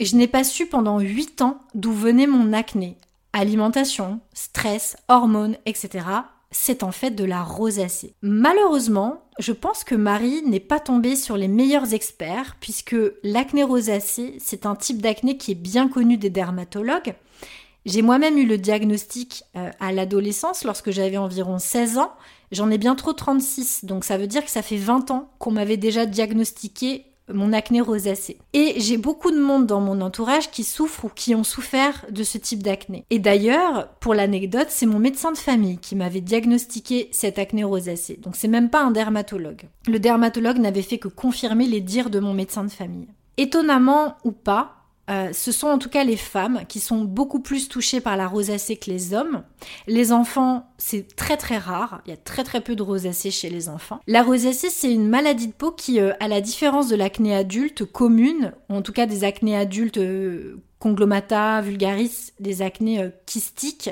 je 0.00 0.16
n'ai 0.16 0.26
pas 0.26 0.42
su 0.42 0.66
pendant 0.66 0.98
8 0.98 1.40
ans 1.42 1.60
d'où 1.76 1.92
venait 1.92 2.26
mon 2.26 2.52
acné. 2.52 2.96
Alimentation, 3.32 4.18
stress, 4.32 4.96
hormones, 5.06 5.56
etc 5.64 6.06
c'est 6.54 6.82
en 6.82 6.92
fait 6.92 7.10
de 7.10 7.24
la 7.24 7.42
rosacée. 7.42 8.14
Malheureusement, 8.22 9.24
je 9.38 9.52
pense 9.52 9.82
que 9.82 9.94
Marie 9.94 10.42
n'est 10.42 10.60
pas 10.60 10.80
tombée 10.80 11.16
sur 11.16 11.36
les 11.36 11.48
meilleurs 11.48 11.92
experts 11.92 12.56
puisque 12.60 12.96
l'acné 13.22 13.64
rosacée, 13.64 14.36
c'est 14.38 14.64
un 14.64 14.76
type 14.76 15.02
d'acné 15.02 15.36
qui 15.36 15.50
est 15.50 15.56
bien 15.56 15.88
connu 15.88 16.16
des 16.16 16.30
dermatologues. 16.30 17.14
J'ai 17.86 18.02
moi-même 18.02 18.38
eu 18.38 18.46
le 18.46 18.56
diagnostic 18.56 19.42
euh, 19.56 19.70
à 19.80 19.92
l'adolescence 19.92 20.64
lorsque 20.64 20.90
j'avais 20.90 21.16
environ 21.18 21.58
16 21.58 21.98
ans. 21.98 22.12
J'en 22.52 22.70
ai 22.70 22.78
bientôt 22.78 23.12
36, 23.12 23.84
donc 23.84 24.04
ça 24.04 24.16
veut 24.16 24.28
dire 24.28 24.44
que 24.44 24.50
ça 24.50 24.62
fait 24.62 24.76
20 24.76 25.10
ans 25.10 25.30
qu'on 25.38 25.50
m'avait 25.50 25.76
déjà 25.76 26.06
diagnostiqué 26.06 27.04
mon 27.32 27.52
acné 27.52 27.80
rosacée. 27.80 28.38
Et 28.52 28.74
j'ai 28.78 28.96
beaucoup 28.96 29.30
de 29.30 29.40
monde 29.40 29.66
dans 29.66 29.80
mon 29.80 30.00
entourage 30.00 30.50
qui 30.50 30.64
souffrent 30.64 31.06
ou 31.06 31.08
qui 31.08 31.34
ont 31.34 31.44
souffert 31.44 32.04
de 32.10 32.22
ce 32.22 32.38
type 32.38 32.62
d'acné. 32.62 33.04
Et 33.10 33.18
d'ailleurs, 33.18 33.88
pour 34.00 34.14
l'anecdote, 34.14 34.68
c'est 34.68 34.86
mon 34.86 34.98
médecin 34.98 35.32
de 35.32 35.38
famille 35.38 35.78
qui 35.78 35.96
m'avait 35.96 36.20
diagnostiqué 36.20 37.08
cette 37.12 37.38
acné 37.38 37.64
rosacée. 37.64 38.18
Donc 38.22 38.36
c'est 38.36 38.48
même 38.48 38.70
pas 38.70 38.82
un 38.82 38.90
dermatologue. 38.90 39.62
Le 39.86 39.98
dermatologue 39.98 40.58
n'avait 40.58 40.82
fait 40.82 40.98
que 40.98 41.08
confirmer 41.08 41.66
les 41.66 41.80
dires 41.80 42.10
de 42.10 42.20
mon 42.20 42.34
médecin 42.34 42.64
de 42.64 42.70
famille. 42.70 43.08
Étonnamment 43.36 44.16
ou 44.24 44.30
pas, 44.30 44.83
euh, 45.10 45.32
ce 45.32 45.52
sont 45.52 45.68
en 45.68 45.78
tout 45.78 45.88
cas 45.88 46.04
les 46.04 46.16
femmes 46.16 46.62
qui 46.66 46.80
sont 46.80 47.02
beaucoup 47.02 47.40
plus 47.40 47.68
touchées 47.68 48.00
par 48.00 48.16
la 48.16 48.26
rosacée 48.26 48.76
que 48.76 48.90
les 48.90 49.12
hommes. 49.12 49.42
Les 49.86 50.12
enfants, 50.12 50.66
c'est 50.78 51.14
très 51.14 51.36
très 51.36 51.58
rare. 51.58 52.00
Il 52.06 52.10
y 52.10 52.14
a 52.14 52.16
très 52.16 52.44
très 52.44 52.60
peu 52.60 52.74
de 52.74 52.82
rosacée 52.82 53.30
chez 53.30 53.50
les 53.50 53.68
enfants. 53.68 54.00
La 54.06 54.22
rosacée, 54.22 54.70
c'est 54.70 54.92
une 54.92 55.08
maladie 55.08 55.48
de 55.48 55.52
peau 55.52 55.72
qui, 55.72 56.00
euh, 56.00 56.12
à 56.20 56.28
la 56.28 56.40
différence 56.40 56.88
de 56.88 56.96
l'acné 56.96 57.34
adulte 57.34 57.84
commune, 57.84 58.52
ou 58.70 58.76
en 58.76 58.82
tout 58.82 58.92
cas 58.92 59.06
des 59.06 59.24
acnés 59.24 59.56
adultes 59.56 59.98
euh, 59.98 60.58
conglomata, 60.78 61.60
vulgaris, 61.60 62.32
des 62.40 62.60
acnés 62.60 63.08
kystiques, 63.24 63.88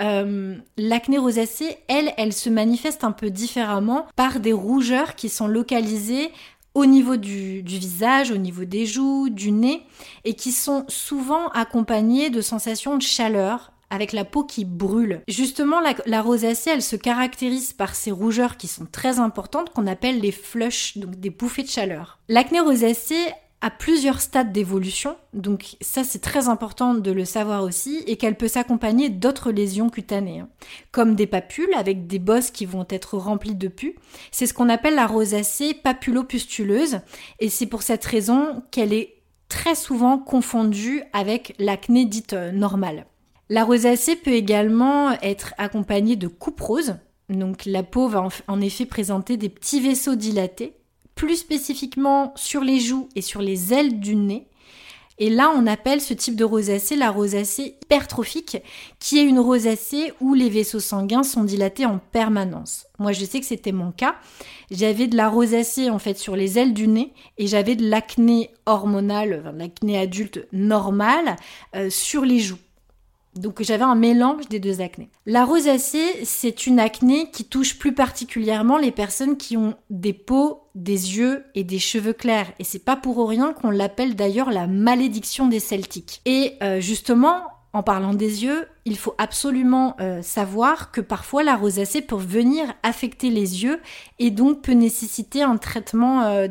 l'acné 0.00 1.18
rosacée, 1.18 1.76
elle, 1.86 2.12
elle 2.16 2.32
se 2.32 2.50
manifeste 2.50 3.04
un 3.04 3.12
peu 3.12 3.30
différemment 3.30 4.06
par 4.16 4.40
des 4.40 4.52
rougeurs 4.52 5.14
qui 5.14 5.28
sont 5.28 5.46
localisées 5.46 6.32
au 6.74 6.86
niveau 6.86 7.16
du, 7.16 7.62
visage, 7.62 8.30
au 8.30 8.36
niveau 8.36 8.64
des 8.64 8.86
joues, 8.86 9.28
du 9.28 9.52
nez, 9.52 9.82
et 10.24 10.34
qui 10.34 10.52
sont 10.52 10.84
souvent 10.88 11.48
accompagnés 11.48 12.30
de 12.30 12.40
sensations 12.40 12.96
de 12.96 13.02
chaleur 13.02 13.72
avec 13.90 14.12
la 14.12 14.24
peau 14.24 14.42
qui 14.42 14.64
brûle. 14.64 15.20
Justement, 15.28 15.80
la, 15.80 15.94
la, 16.06 16.22
rosacée, 16.22 16.70
elle 16.70 16.82
se 16.82 16.96
caractérise 16.96 17.74
par 17.74 17.94
ces 17.94 18.10
rougeurs 18.10 18.56
qui 18.56 18.66
sont 18.66 18.86
très 18.90 19.18
importantes, 19.18 19.68
qu'on 19.70 19.86
appelle 19.86 20.20
les 20.20 20.32
flushs, 20.32 20.96
donc 20.96 21.16
des 21.16 21.28
bouffées 21.28 21.62
de 21.62 21.68
chaleur. 21.68 22.18
L'acné 22.30 22.60
rosacée 22.60 23.26
à 23.62 23.70
plusieurs 23.70 24.20
stades 24.20 24.52
d'évolution, 24.52 25.16
donc 25.34 25.76
ça 25.80 26.02
c'est 26.02 26.18
très 26.18 26.48
important 26.48 26.94
de 26.94 27.12
le 27.12 27.24
savoir 27.24 27.62
aussi, 27.62 28.02
et 28.08 28.16
qu'elle 28.16 28.36
peut 28.36 28.48
s'accompagner 28.48 29.08
d'autres 29.08 29.52
lésions 29.52 29.88
cutanées, 29.88 30.40
hein. 30.40 30.48
comme 30.90 31.14
des 31.14 31.28
papules 31.28 31.72
avec 31.74 32.08
des 32.08 32.18
bosses 32.18 32.50
qui 32.50 32.66
vont 32.66 32.86
être 32.90 33.16
remplies 33.16 33.54
de 33.54 33.68
pus. 33.68 33.94
C'est 34.32 34.46
ce 34.46 34.52
qu'on 34.52 34.68
appelle 34.68 34.96
la 34.96 35.06
rosacée 35.06 35.74
papulopustuleuse, 35.74 36.98
et 37.38 37.48
c'est 37.48 37.66
pour 37.66 37.82
cette 37.82 38.04
raison 38.04 38.64
qu'elle 38.72 38.92
est 38.92 39.22
très 39.48 39.76
souvent 39.76 40.18
confondue 40.18 41.04
avec 41.12 41.54
l'acné 41.60 42.04
dite 42.04 42.32
euh, 42.32 42.50
normale. 42.50 43.06
La 43.48 43.62
rosacée 43.62 44.16
peut 44.16 44.32
également 44.32 45.12
être 45.22 45.54
accompagnée 45.56 46.16
de 46.16 46.26
couperose, 46.26 46.96
donc 47.28 47.64
la 47.64 47.84
peau 47.84 48.08
va 48.08 48.26
en 48.48 48.60
effet 48.60 48.86
présenter 48.86 49.36
des 49.36 49.48
petits 49.48 49.80
vaisseaux 49.80 50.16
dilatés 50.16 50.74
plus 51.14 51.36
spécifiquement 51.36 52.32
sur 52.36 52.62
les 52.62 52.80
joues 52.80 53.08
et 53.14 53.22
sur 53.22 53.42
les 53.42 53.72
ailes 53.72 54.00
du 54.00 54.16
nez. 54.16 54.46
Et 55.18 55.30
là, 55.30 55.52
on 55.54 55.66
appelle 55.66 56.00
ce 56.00 56.14
type 56.14 56.36
de 56.36 56.44
rosacée 56.44 56.96
la 56.96 57.10
rosacée 57.10 57.76
hypertrophique, 57.82 58.58
qui 58.98 59.18
est 59.18 59.24
une 59.24 59.38
rosacée 59.38 60.12
où 60.20 60.34
les 60.34 60.48
vaisseaux 60.48 60.80
sanguins 60.80 61.22
sont 61.22 61.44
dilatés 61.44 61.86
en 61.86 61.98
permanence. 61.98 62.86
Moi, 62.98 63.12
je 63.12 63.24
sais 63.24 63.38
que 63.38 63.46
c'était 63.46 63.72
mon 63.72 63.92
cas. 63.92 64.16
J'avais 64.70 65.06
de 65.06 65.16
la 65.16 65.28
rosacée 65.28 65.90
en 65.90 65.98
fait 65.98 66.18
sur 66.18 66.34
les 66.34 66.58
ailes 66.58 66.74
du 66.74 66.88
nez 66.88 67.12
et 67.38 67.46
j'avais 67.46 67.76
de 67.76 67.88
l'acné 67.88 68.50
hormonal, 68.66 69.54
l'acné 69.56 69.98
adulte 69.98 70.46
normal 70.52 71.36
euh, 71.76 71.90
sur 71.90 72.24
les 72.24 72.40
joues. 72.40 72.58
Donc 73.34 73.62
j'avais 73.62 73.84
un 73.84 73.94
mélange 73.94 74.48
des 74.48 74.60
deux 74.60 74.80
acnés. 74.80 75.10
La 75.24 75.44
rosacée, 75.44 76.24
c'est 76.24 76.66
une 76.66 76.78
acné 76.78 77.30
qui 77.30 77.44
touche 77.44 77.78
plus 77.78 77.94
particulièrement 77.94 78.76
les 78.76 78.90
personnes 78.90 79.36
qui 79.36 79.56
ont 79.56 79.74
des 79.90 80.12
peaux, 80.12 80.64
des 80.74 81.16
yeux 81.16 81.44
et 81.54 81.64
des 81.64 81.78
cheveux 81.78 82.12
clairs. 82.12 82.52
Et 82.58 82.64
c'est 82.64 82.84
pas 82.84 82.96
pour 82.96 83.28
rien 83.28 83.52
qu'on 83.52 83.70
l'appelle 83.70 84.16
d'ailleurs 84.16 84.50
la 84.50 84.66
malédiction 84.66 85.48
des 85.48 85.60
Celtiques. 85.60 86.20
Et 86.26 86.56
euh, 86.62 86.80
justement, 86.80 87.42
en 87.74 87.82
parlant 87.82 88.12
des 88.12 88.44
yeux, 88.44 88.66
il 88.84 88.98
faut 88.98 89.14
absolument 89.16 89.96
euh, 90.00 90.20
savoir 90.20 90.90
que 90.90 91.00
parfois 91.00 91.42
la 91.42 91.56
rosacée 91.56 92.02
peut 92.02 92.16
venir 92.16 92.66
affecter 92.82 93.30
les 93.30 93.62
yeux 93.64 93.80
et 94.18 94.30
donc 94.30 94.60
peut 94.60 94.72
nécessiter 94.72 95.42
un 95.42 95.56
traitement 95.56 96.22
euh, 96.24 96.48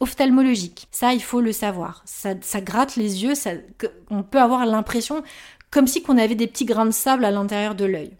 ophtalmologique. 0.00 0.86
Ça, 0.90 1.14
il 1.14 1.22
faut 1.22 1.40
le 1.40 1.52
savoir. 1.52 2.02
Ça, 2.04 2.34
ça 2.42 2.60
gratte 2.60 2.96
les 2.96 3.22
yeux, 3.22 3.34
ça, 3.34 3.52
on 4.10 4.22
peut 4.22 4.40
avoir 4.40 4.66
l'impression 4.66 5.22
comme 5.74 5.88
si 5.88 6.04
qu'on 6.04 6.18
avait 6.18 6.36
des 6.36 6.46
petits 6.46 6.66
grains 6.66 6.86
de 6.86 6.92
sable 6.92 7.24
à 7.24 7.32
l'intérieur 7.32 7.74
de 7.74 7.84
l'œil. 7.84 8.12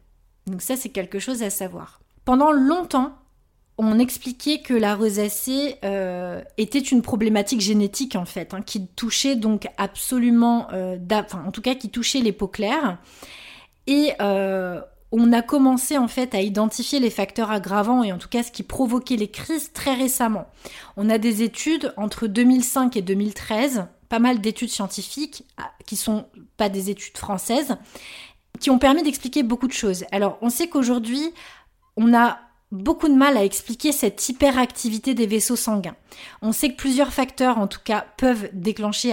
Donc 0.49 0.61
ça, 0.61 0.75
c'est 0.75 0.88
quelque 0.88 1.21
chose 1.21 1.45
à 1.45 1.51
savoir. 1.51 2.01
Pendant 2.25 2.51
longtemps, 2.51 3.12
on 3.79 4.01
expliquait 4.01 4.59
que 4.59 4.75
la 4.75 4.97
rosacée 4.97 5.77
euh, 5.85 6.43
était 6.59 6.81
une 6.81 7.01
problématique 7.01 7.61
génétique 7.61 8.17
en 8.17 8.25
fait, 8.25 8.55
hein, 8.55 8.61
qui 8.61 8.88
touchait 8.88 9.37
donc 9.37 9.69
absolument, 9.77 10.67
euh, 10.73 10.99
enfin 11.12 11.45
en 11.47 11.53
tout 11.53 11.62
cas 11.62 11.77
qui 11.77 11.90
touchait 11.90 12.21
les 12.21 12.33
peaux 12.33 12.49
claires. 12.49 12.99
Et 13.87 14.14
euh, 14.21 14.81
on 15.12 15.33
a 15.33 15.40
commencé 15.40 15.97
en 15.97 16.09
fait 16.09 16.35
à 16.35 16.40
identifier 16.40 16.99
les 16.99 17.11
facteurs 17.11 17.53
aggravants 17.53 18.03
et 18.03 18.12
en 18.12 18.19
tout 18.19 18.29
cas 18.29 18.43
ce 18.43 18.51
qui 18.51 18.64
provoquait 18.64 19.17
les 19.17 19.29
crises 19.29 19.73
très 19.73 19.95
récemment. 19.95 20.49
On 20.97 21.09
a 21.09 21.19
des 21.19 21.45
études 21.45 21.95
entre 21.97 22.27
2005 22.27 22.97
et 22.97 23.03
2013 23.03 23.87
pas 24.14 24.20
mal 24.20 24.40
d'études 24.40 24.70
scientifiques 24.70 25.42
ah, 25.57 25.72
qui 25.87 25.96
sont 25.96 26.27
pas 26.57 26.68
des 26.68 26.88
études 26.88 27.18
françaises 27.18 27.77
qui 28.61 28.70
ont 28.70 28.79
permis 28.79 29.03
d'expliquer 29.03 29.42
beaucoup 29.42 29.66
de 29.66 29.72
choses. 29.72 30.05
Alors, 30.12 30.38
on 30.40 30.50
sait 30.50 30.68
qu'aujourd'hui, 30.68 31.33
on 31.96 32.14
a 32.14 32.38
beaucoup 32.70 33.09
de 33.09 33.14
mal 33.14 33.37
à 33.37 33.42
expliquer 33.42 33.90
cette 33.90 34.29
hyperactivité 34.29 35.14
des 35.14 35.27
vaisseaux 35.27 35.57
sanguins. 35.57 35.96
On 36.42 36.53
sait 36.53 36.68
que 36.68 36.77
plusieurs 36.77 37.12
facteurs, 37.12 37.59
en 37.59 37.66
tout 37.66 37.81
cas, 37.85 38.07
peuvent 38.16 38.50
déclencher 38.53 39.12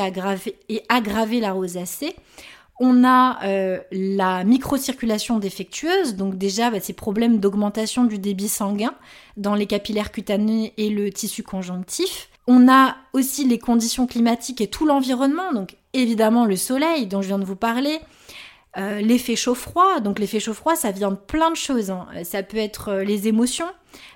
et 0.70 0.84
aggraver 0.88 1.40
la 1.40 1.52
rosacée. 1.52 2.16
On 2.80 3.04
a 3.04 3.44
euh, 3.44 3.80
la 3.92 4.44
microcirculation 4.44 5.40
défectueuse, 5.40 6.16
donc 6.16 6.38
déjà 6.38 6.70
bah, 6.70 6.80
ces 6.80 6.94
problèmes 6.94 7.40
d'augmentation 7.40 8.04
du 8.04 8.20
débit 8.20 8.50
sanguin 8.50 8.94
dans 9.36 9.56
les 9.56 9.66
capillaires 9.66 10.12
cutanés 10.12 10.76
et 10.78 10.92
le 10.92 11.10
tissu 11.10 11.42
conjonctif. 11.42 12.31
On 12.54 12.68
a 12.70 12.98
aussi 13.14 13.48
les 13.48 13.60
conditions 13.60 14.08
climatiques 14.08 14.60
et 14.60 14.68
tout 14.68 14.86
l'environnement, 14.86 15.54
donc 15.54 15.78
évidemment 15.94 16.44
le 16.44 16.58
soleil 16.58 17.08
dont 17.08 17.22
je 17.22 17.28
viens 17.28 17.40
de 17.40 17.46
vous 17.46 17.56
parler, 17.56 18.02
euh, 18.78 19.00
l'effet 19.00 19.38
chaud-froid, 19.38 20.02
donc 20.02 20.20
l'effet 20.20 20.42
chaud-froid, 20.42 20.76
ça 20.76 20.92
vient 20.92 21.12
de 21.12 21.16
plein 21.16 21.50
de 21.50 21.56
choses. 21.56 21.92
Hein. 21.92 22.08
Ça 22.26 22.44
peut 22.44 22.58
être 22.58 22.90
euh, 22.90 23.04
les 23.06 23.30
émotions, 23.30 23.70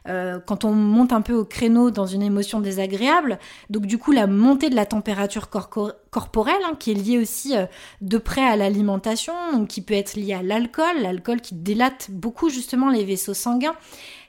euh, 0.09 0.37
quand 0.45 0.65
on 0.65 0.73
monte 0.73 1.13
un 1.13 1.21
peu 1.21 1.33
au 1.33 1.45
créneau 1.45 1.91
dans 1.91 2.05
une 2.05 2.21
émotion 2.21 2.59
désagréable. 2.59 3.39
Donc 3.69 3.85
du 3.85 3.97
coup, 3.97 4.11
la 4.11 4.27
montée 4.27 4.69
de 4.69 4.75
la 4.75 4.85
température 4.85 5.49
corporelle, 5.49 6.61
hein, 6.65 6.75
qui 6.77 6.91
est 6.91 6.95
liée 6.95 7.17
aussi 7.17 7.53
de 8.01 8.17
près 8.17 8.43
à 8.43 8.57
l'alimentation, 8.57 9.65
qui 9.65 9.81
peut 9.81 9.93
être 9.93 10.15
liée 10.15 10.33
à 10.33 10.43
l'alcool, 10.43 11.01
l'alcool 11.01 11.39
qui 11.39 11.55
délate 11.55 12.11
beaucoup 12.11 12.49
justement 12.49 12.89
les 12.89 13.05
vaisseaux 13.05 13.33
sanguins. 13.33 13.75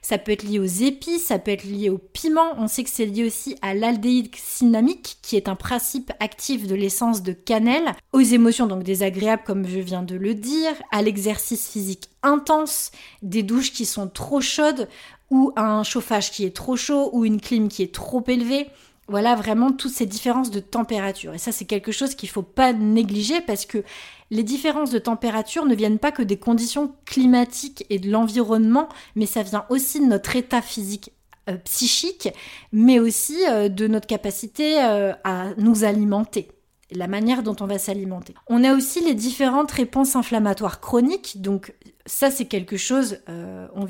Ça 0.09 0.17
peut 0.17 0.31
être 0.31 0.43
lié 0.43 0.57
aux 0.57 0.63
épices, 0.63 1.25
ça 1.25 1.37
peut 1.37 1.51
être 1.51 1.65
lié 1.65 1.89
au 1.89 1.97
piment. 1.97 2.53
On 2.57 2.69
sait 2.69 2.85
que 2.85 2.89
c'est 2.89 3.05
lié 3.05 3.25
aussi 3.25 3.57
à 3.61 3.73
l'aldéhyde 3.73 4.33
cinnamique, 4.37 5.17
qui 5.21 5.35
est 5.35 5.49
un 5.49 5.55
principe 5.55 6.13
actif 6.21 6.65
de 6.65 6.75
l'essence 6.75 7.23
de 7.23 7.33
cannelle, 7.33 7.91
aux 8.13 8.21
émotions 8.21 8.67
donc 8.67 8.83
désagréables 8.83 9.43
comme 9.45 9.67
je 9.67 9.79
viens 9.79 10.03
de 10.03 10.15
le 10.15 10.33
dire, 10.33 10.71
à 10.93 11.01
l'exercice 11.01 11.69
physique 11.69 12.09
intense, 12.23 12.91
des 13.21 13.43
douches 13.43 13.73
qui 13.73 13.85
sont 13.85 14.07
trop 14.07 14.39
chaudes 14.39 14.87
ou 15.29 15.51
un 15.57 15.83
chauffage 15.83 16.31
qui 16.31 16.45
est 16.45 16.55
trop 16.55 16.77
chaud 16.77 17.09
ou 17.11 17.25
une 17.25 17.41
clim 17.41 17.67
qui 17.67 17.83
est 17.83 17.93
trop 17.93 18.23
élevée. 18.27 18.67
Voilà 19.09 19.35
vraiment 19.35 19.73
toutes 19.73 19.91
ces 19.91 20.05
différences 20.05 20.51
de 20.51 20.61
température. 20.61 21.33
Et 21.33 21.37
ça, 21.37 21.51
c'est 21.51 21.65
quelque 21.65 21.91
chose 21.91 22.15
qu'il 22.15 22.27
ne 22.27 22.31
faut 22.31 22.43
pas 22.43 22.71
négliger 22.71 23.41
parce 23.41 23.65
que 23.65 23.83
les 24.29 24.43
différences 24.43 24.91
de 24.91 24.99
température 24.99 25.65
ne 25.65 25.75
viennent 25.75 25.99
pas 25.99 26.11
que 26.11 26.23
des 26.23 26.37
conditions 26.37 26.93
climatiques 27.05 27.85
et 27.89 27.99
de 27.99 28.09
l'environnement, 28.09 28.89
mais 29.15 29.25
ça 29.25 29.43
vient 29.43 29.65
aussi 29.69 29.99
de 29.99 30.05
notre 30.05 30.35
état 30.35 30.61
physique 30.61 31.11
euh, 31.49 31.55
psychique, 31.63 32.29
mais 32.73 32.99
aussi 32.99 33.37
euh, 33.47 33.69
de 33.69 33.87
notre 33.87 34.07
capacité 34.07 34.83
euh, 34.83 35.13
à 35.23 35.53
nous 35.57 35.85
alimenter 35.85 36.49
la 36.91 37.07
manière 37.07 37.41
dont 37.41 37.55
on 37.61 37.67
va 37.67 37.77
s'alimenter. 37.77 38.33
On 38.47 38.65
a 38.65 38.73
aussi 38.73 38.99
les 39.01 39.13
différentes 39.13 39.71
réponses 39.71 40.17
inflammatoires 40.17 40.81
chroniques, 40.81 41.41
donc 41.41 41.73
ça 42.05 42.31
c'est 42.31 42.45
quelque 42.45 42.77
chose, 42.77 43.19
on, 43.27 43.87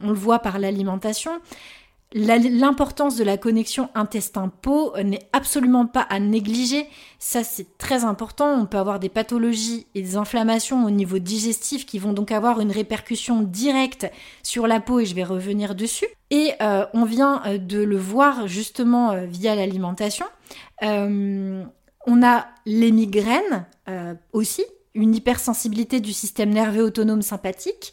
le 0.00 0.12
voit 0.12 0.38
par 0.38 0.60
l'alimentation, 0.60 1.32
L'importance 2.18 3.16
de 3.16 3.24
la 3.24 3.36
connexion 3.36 3.90
intestin-peau 3.94 4.94
n'est 5.04 5.28
absolument 5.34 5.84
pas 5.84 6.00
à 6.00 6.18
négliger. 6.18 6.86
Ça, 7.18 7.44
c'est 7.44 7.76
très 7.76 8.04
important. 8.04 8.58
On 8.58 8.64
peut 8.64 8.78
avoir 8.78 8.98
des 8.98 9.10
pathologies 9.10 9.86
et 9.94 10.00
des 10.00 10.16
inflammations 10.16 10.86
au 10.86 10.90
niveau 10.90 11.18
digestif 11.18 11.84
qui 11.84 11.98
vont 11.98 12.14
donc 12.14 12.32
avoir 12.32 12.60
une 12.60 12.72
répercussion 12.72 13.42
directe 13.42 14.10
sur 14.42 14.66
la 14.66 14.80
peau 14.80 15.00
et 15.00 15.04
je 15.04 15.14
vais 15.14 15.24
revenir 15.24 15.74
dessus. 15.74 16.06
Et 16.30 16.52
euh, 16.60 16.86
on 16.94 17.04
vient 17.04 17.42
euh, 17.46 17.58
de 17.58 17.82
le 17.82 17.96
voir 17.96 18.48
justement 18.48 19.12
euh, 19.12 19.26
via 19.26 19.54
l'alimentation. 19.54 20.26
on 20.82 22.22
a 22.22 22.46
les 22.66 22.92
migraines 22.92 23.66
aussi 24.32 24.64
une 24.94 25.14
hypersensibilité 25.14 26.00
du 26.00 26.12
système 26.12 26.50
nerveux 26.50 26.84
autonome 26.84 27.22
sympathique 27.22 27.92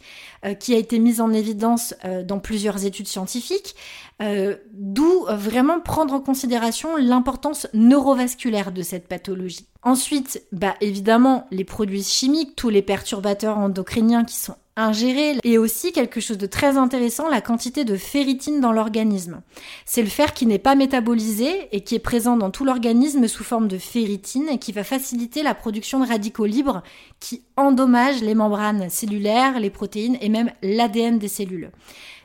qui 0.59 0.75
a 0.75 0.77
été 0.77 0.99
mise 0.99 1.19
en 1.19 1.33
évidence 1.33 1.95
dans 2.25 2.39
plusieurs 2.39 2.85
études 2.85 3.07
scientifiques, 3.07 3.75
euh, 4.21 4.55
d'où 4.71 5.25
vraiment 5.29 5.79
prendre 5.79 6.13
en 6.13 6.19
considération 6.19 6.95
l'importance 6.97 7.67
neurovasculaire 7.73 8.71
de 8.71 8.81
cette 8.81 9.07
pathologie. 9.07 9.67
Ensuite, 9.81 10.43
bah 10.51 10.75
évidemment, 10.81 11.47
les 11.51 11.65
produits 11.65 12.03
chimiques, 12.03 12.55
tous 12.55 12.69
les 12.69 12.81
perturbateurs 12.81 13.57
endocriniens 13.57 14.23
qui 14.23 14.35
sont 14.35 14.55
ingérés, 14.75 15.37
et 15.43 15.57
aussi 15.57 15.91
quelque 15.91 16.19
chose 16.19 16.37
de 16.37 16.47
très 16.47 16.77
intéressant, 16.77 17.29
la 17.29 17.41
quantité 17.41 17.85
de 17.85 17.95
ferritine 17.95 18.59
dans 18.59 18.71
l'organisme. 18.71 19.41
C'est 19.85 20.01
le 20.01 20.09
fer 20.09 20.33
qui 20.33 20.45
n'est 20.45 20.57
pas 20.57 20.75
métabolisé 20.75 21.67
et 21.71 21.81
qui 21.81 21.95
est 21.95 21.99
présent 21.99 22.37
dans 22.37 22.49
tout 22.49 22.65
l'organisme 22.65 23.27
sous 23.27 23.43
forme 23.43 23.67
de 23.67 23.77
ferritine 23.77 24.49
et 24.49 24.57
qui 24.57 24.71
va 24.71 24.83
faciliter 24.83 25.43
la 25.43 25.53
production 25.53 25.99
de 25.99 26.07
radicaux 26.07 26.45
libres 26.45 26.81
qui 27.19 27.43
endommagent 27.55 28.21
les 28.21 28.35
membranes 28.35 28.89
cellulaires, 28.89 29.59
les 29.59 29.69
protéines 29.69 30.17
et 30.21 30.29
même 30.29 30.51
l'ADN 30.63 31.19
des 31.19 31.27
cellules. 31.27 31.71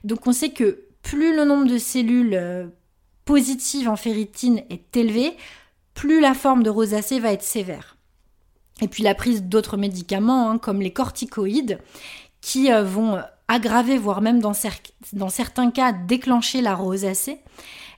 Donc 0.05 0.27
on 0.27 0.33
sait 0.33 0.51
que 0.51 0.85
plus 1.08 1.34
le 1.34 1.46
nombre 1.46 1.66
de 1.66 1.78
cellules 1.78 2.34
euh, 2.34 2.66
positives 3.24 3.88
en 3.88 3.96
ferritine 3.96 4.62
est 4.68 4.94
élevé, 4.94 5.32
plus 5.94 6.20
la 6.20 6.34
forme 6.34 6.62
de 6.62 6.68
rosacée 6.68 7.18
va 7.18 7.32
être 7.32 7.42
sévère. 7.42 7.96
Et 8.82 8.88
puis 8.88 9.02
la 9.02 9.14
prise 9.14 9.42
d'autres 9.42 9.78
médicaments, 9.78 10.50
hein, 10.50 10.58
comme 10.58 10.82
les 10.82 10.92
corticoïdes, 10.92 11.78
qui 12.42 12.70
euh, 12.70 12.82
vont 12.82 13.22
aggraver, 13.48 13.96
voire 13.96 14.20
même 14.20 14.38
dans, 14.40 14.52
certains 14.52 15.70
cas 15.70 15.92
déclencher 15.92 16.60
la 16.60 16.74
rosacée. 16.74 17.38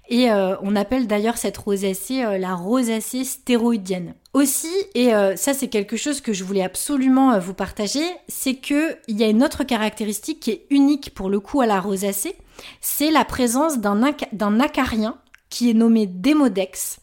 Et 0.09 0.31
euh, 0.31 0.55
on 0.63 0.77
appelle 0.77 1.09
d'ailleurs 1.09 1.37
cette 1.37 1.59
rosacée 1.59 2.25
euh, 2.25 2.39
la 2.39 2.55
rosacée 2.55 3.25
stéroïdienne. 3.25 4.15
Aussi, 4.35 4.73
et 4.95 5.11
ça 5.35 5.55
c'est 5.55 5.67
quelque 5.67 5.97
chose 5.97 6.21
que 6.21 6.33
je 6.33 6.45
voulais 6.45 6.63
absolument 6.63 7.37
vous 7.41 7.53
partager, 7.53 8.05
c'est 8.29 8.55
qu'il 8.55 8.97
y 9.09 9.25
a 9.25 9.29
une 9.29 9.43
autre 9.43 9.65
caractéristique 9.65 10.39
qui 10.39 10.53
est 10.53 10.67
unique 10.71 11.13
pour 11.15 11.29
le 11.29 11.41
coup 11.41 11.61
à 11.61 11.67
la 11.67 11.81
rosacée, 11.81 12.37
c'est 12.81 13.11
la 13.11 13.25
présence 13.25 13.79
d'un 13.79 14.61
acarien 14.61 15.17
qui 15.49 15.71
est 15.71 15.75
nommé 15.75 16.07
démodex. 16.07 17.01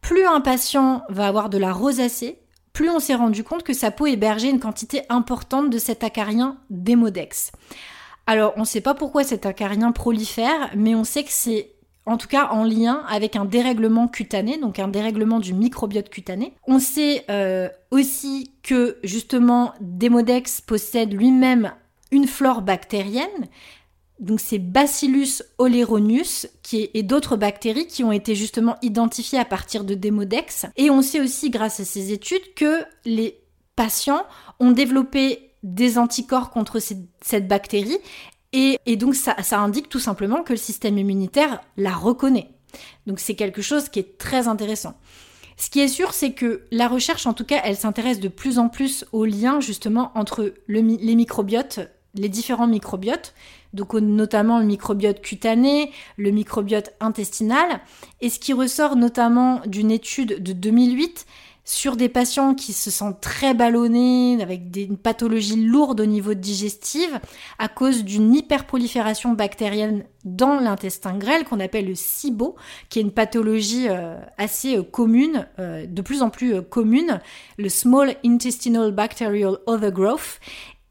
Plus 0.00 0.26
un 0.26 0.40
patient 0.40 1.02
va 1.08 1.26
avoir 1.26 1.48
de 1.48 1.58
la 1.58 1.72
rosacée, 1.72 2.38
plus 2.72 2.90
on 2.90 3.00
s'est 3.00 3.14
rendu 3.14 3.42
compte 3.42 3.64
que 3.64 3.72
sa 3.72 3.90
peau 3.90 4.06
hébergeait 4.06 4.50
une 4.50 4.60
quantité 4.60 5.02
importante 5.08 5.70
de 5.70 5.78
cet 5.78 6.04
acarien 6.04 6.58
démodex. 6.70 7.50
Alors, 8.26 8.52
on 8.56 8.60
ne 8.60 8.66
sait 8.66 8.82
pas 8.82 8.94
pourquoi 8.94 9.24
cet 9.24 9.46
acarien 9.46 9.90
prolifère, 9.90 10.70
mais 10.76 10.94
on 10.94 11.02
sait 11.02 11.24
que 11.24 11.32
c'est 11.32 11.72
en 12.08 12.16
tout 12.16 12.28
cas 12.28 12.48
en 12.50 12.64
lien 12.64 13.02
avec 13.08 13.36
un 13.36 13.44
dérèglement 13.44 14.08
cutané, 14.08 14.58
donc 14.58 14.78
un 14.78 14.88
dérèglement 14.88 15.40
du 15.40 15.52
microbiote 15.52 16.08
cutané. 16.08 16.54
On 16.66 16.78
sait 16.78 17.24
euh, 17.30 17.68
aussi 17.90 18.52
que 18.62 18.98
justement 19.02 19.74
Démodex 19.80 20.60
possède 20.60 21.12
lui-même 21.12 21.72
une 22.10 22.26
flore 22.26 22.62
bactérienne 22.62 23.48
donc 24.18 24.40
c'est 24.40 24.58
Bacillus 24.58 25.42
oleronius 25.58 26.48
qui 26.62 26.90
et 26.92 27.02
d'autres 27.02 27.36
bactéries 27.36 27.86
qui 27.86 28.02
ont 28.02 28.12
été 28.12 28.34
justement 28.34 28.76
identifiées 28.82 29.38
à 29.38 29.44
partir 29.44 29.84
de 29.84 29.94
Demodex. 29.94 30.66
Et 30.76 30.90
on 30.90 31.02
sait 31.02 31.20
aussi 31.20 31.50
grâce 31.50 31.80
à 31.80 31.84
ces 31.84 32.12
études 32.12 32.54
que 32.54 32.84
les 33.04 33.38
patients 33.76 34.24
ont 34.58 34.72
développé 34.72 35.52
des 35.62 35.98
anticorps 35.98 36.50
contre 36.50 36.78
cette 36.80 37.48
bactérie 37.48 37.98
et, 38.52 38.78
donc 38.96 39.14
ça, 39.14 39.36
indique 39.58 39.88
tout 39.88 39.98
simplement 39.98 40.42
que 40.42 40.52
le 40.52 40.58
système 40.58 40.98
immunitaire 40.98 41.60
la 41.76 41.92
reconnaît. 41.92 42.50
Donc 43.06 43.20
c'est 43.20 43.34
quelque 43.34 43.62
chose 43.62 43.88
qui 43.88 43.98
est 43.98 44.18
très 44.18 44.48
intéressant. 44.48 44.94
Ce 45.56 45.70
qui 45.70 45.80
est 45.80 45.88
sûr, 45.88 46.14
c'est 46.14 46.32
que 46.32 46.62
la 46.70 46.88
recherche, 46.88 47.26
en 47.26 47.34
tout 47.34 47.44
cas, 47.44 47.60
elle 47.64 47.76
s'intéresse 47.76 48.20
de 48.20 48.28
plus 48.28 48.58
en 48.58 48.68
plus 48.68 49.04
au 49.12 49.24
lien 49.24 49.60
justement 49.60 50.12
entre 50.14 50.54
les 50.68 50.82
microbiotes, 50.82 51.80
les 52.18 52.28
différents 52.28 52.66
microbiotes, 52.66 53.34
donc 53.72 53.94
notamment 53.94 54.58
le 54.58 54.64
microbiote 54.64 55.20
cutané, 55.20 55.90
le 56.16 56.30
microbiote 56.30 56.94
intestinal. 57.00 57.80
Et 58.20 58.30
ce 58.30 58.38
qui 58.38 58.52
ressort 58.52 58.96
notamment 58.96 59.60
d'une 59.66 59.90
étude 59.90 60.42
de 60.42 60.52
2008 60.52 61.26
sur 61.68 61.96
des 61.96 62.08
patients 62.08 62.54
qui 62.54 62.72
se 62.72 62.90
sentent 62.90 63.20
très 63.20 63.52
ballonnés, 63.52 64.38
avec 64.40 64.70
des 64.70 64.86
pathologies 64.86 65.66
lourdes 65.66 66.00
au 66.00 66.06
niveau 66.06 66.32
digestif, 66.32 67.10
à 67.58 67.68
cause 67.68 68.04
d'une 68.04 68.34
hyperprolifération 68.34 69.34
bactérienne 69.34 70.04
dans 70.24 70.60
l'intestin 70.60 71.18
grêle 71.18 71.44
qu'on 71.44 71.60
appelle 71.60 71.86
le 71.86 71.94
SIBO, 71.94 72.56
qui 72.88 73.00
est 73.00 73.02
une 73.02 73.12
pathologie 73.12 73.86
euh, 73.90 74.16
assez 74.38 74.78
euh, 74.78 74.82
commune, 74.82 75.46
euh, 75.58 75.84
de 75.86 76.00
plus 76.00 76.22
en 76.22 76.30
plus 76.30 76.62
commune, 76.62 77.20
le 77.58 77.68
Small 77.68 78.14
Intestinal 78.24 78.90
Bacterial 78.90 79.58
Overgrowth. 79.66 80.40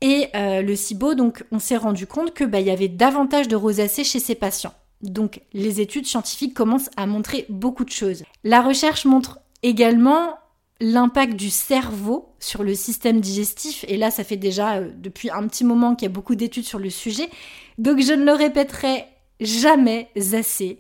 Et 0.02 0.28
euh, 0.36 0.62
le 0.62 0.76
SIBO, 0.76 1.16
donc, 1.16 1.44
on 1.52 1.60
s'est 1.60 1.78
rendu 1.78 2.06
compte 2.06 2.34
que 2.34 2.44
bah, 2.44 2.60
y 2.60 2.70
avait 2.70 2.88
davantage 2.88 3.48
de 3.48 3.56
rosacée 3.56 4.04
chez 4.04 4.20
ces 4.20 4.36
patients. 4.36 4.74
Donc, 5.02 5.42
les 5.54 5.82
études 5.82 6.06
scientifiques 6.06 6.54
commencent 6.54 6.90
à 6.98 7.06
montrer 7.06 7.46
beaucoup 7.50 7.86
de 7.86 7.92
choses. 7.92 8.24
La 8.44 8.62
recherche 8.62 9.06
montre 9.06 9.40
également 9.64 10.36
l'impact 10.80 11.34
du 11.34 11.50
cerveau 11.50 12.30
sur 12.40 12.64
le 12.64 12.76
système 12.76 13.20
digestif. 13.20 13.86
Et 13.88 13.98
là, 13.98 14.12
ça 14.12 14.24
fait 14.24 14.38
déjà 14.38 14.76
euh, 14.76 14.92
depuis 14.96 15.32
un 15.32 15.48
petit 15.48 15.64
moment 15.64 15.96
qu'il 15.96 16.08
y 16.08 16.12
a 16.12 16.14
beaucoup 16.14 16.36
d'études 16.36 16.66
sur 16.66 16.80
le 16.80 16.90
sujet. 16.90 17.30
Donc, 17.78 18.00
je 18.02 18.14
ne 18.14 18.24
le 18.24 18.34
répéterai 18.34 19.06
jamais 19.40 20.10
assez. 20.34 20.78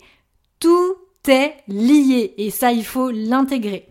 Tout 0.60 0.96
est 1.28 1.56
lié. 1.68 2.34
Et 2.38 2.52
ça, 2.52 2.72
il 2.72 2.86
faut 2.86 3.12
l'intégrer. 3.12 3.88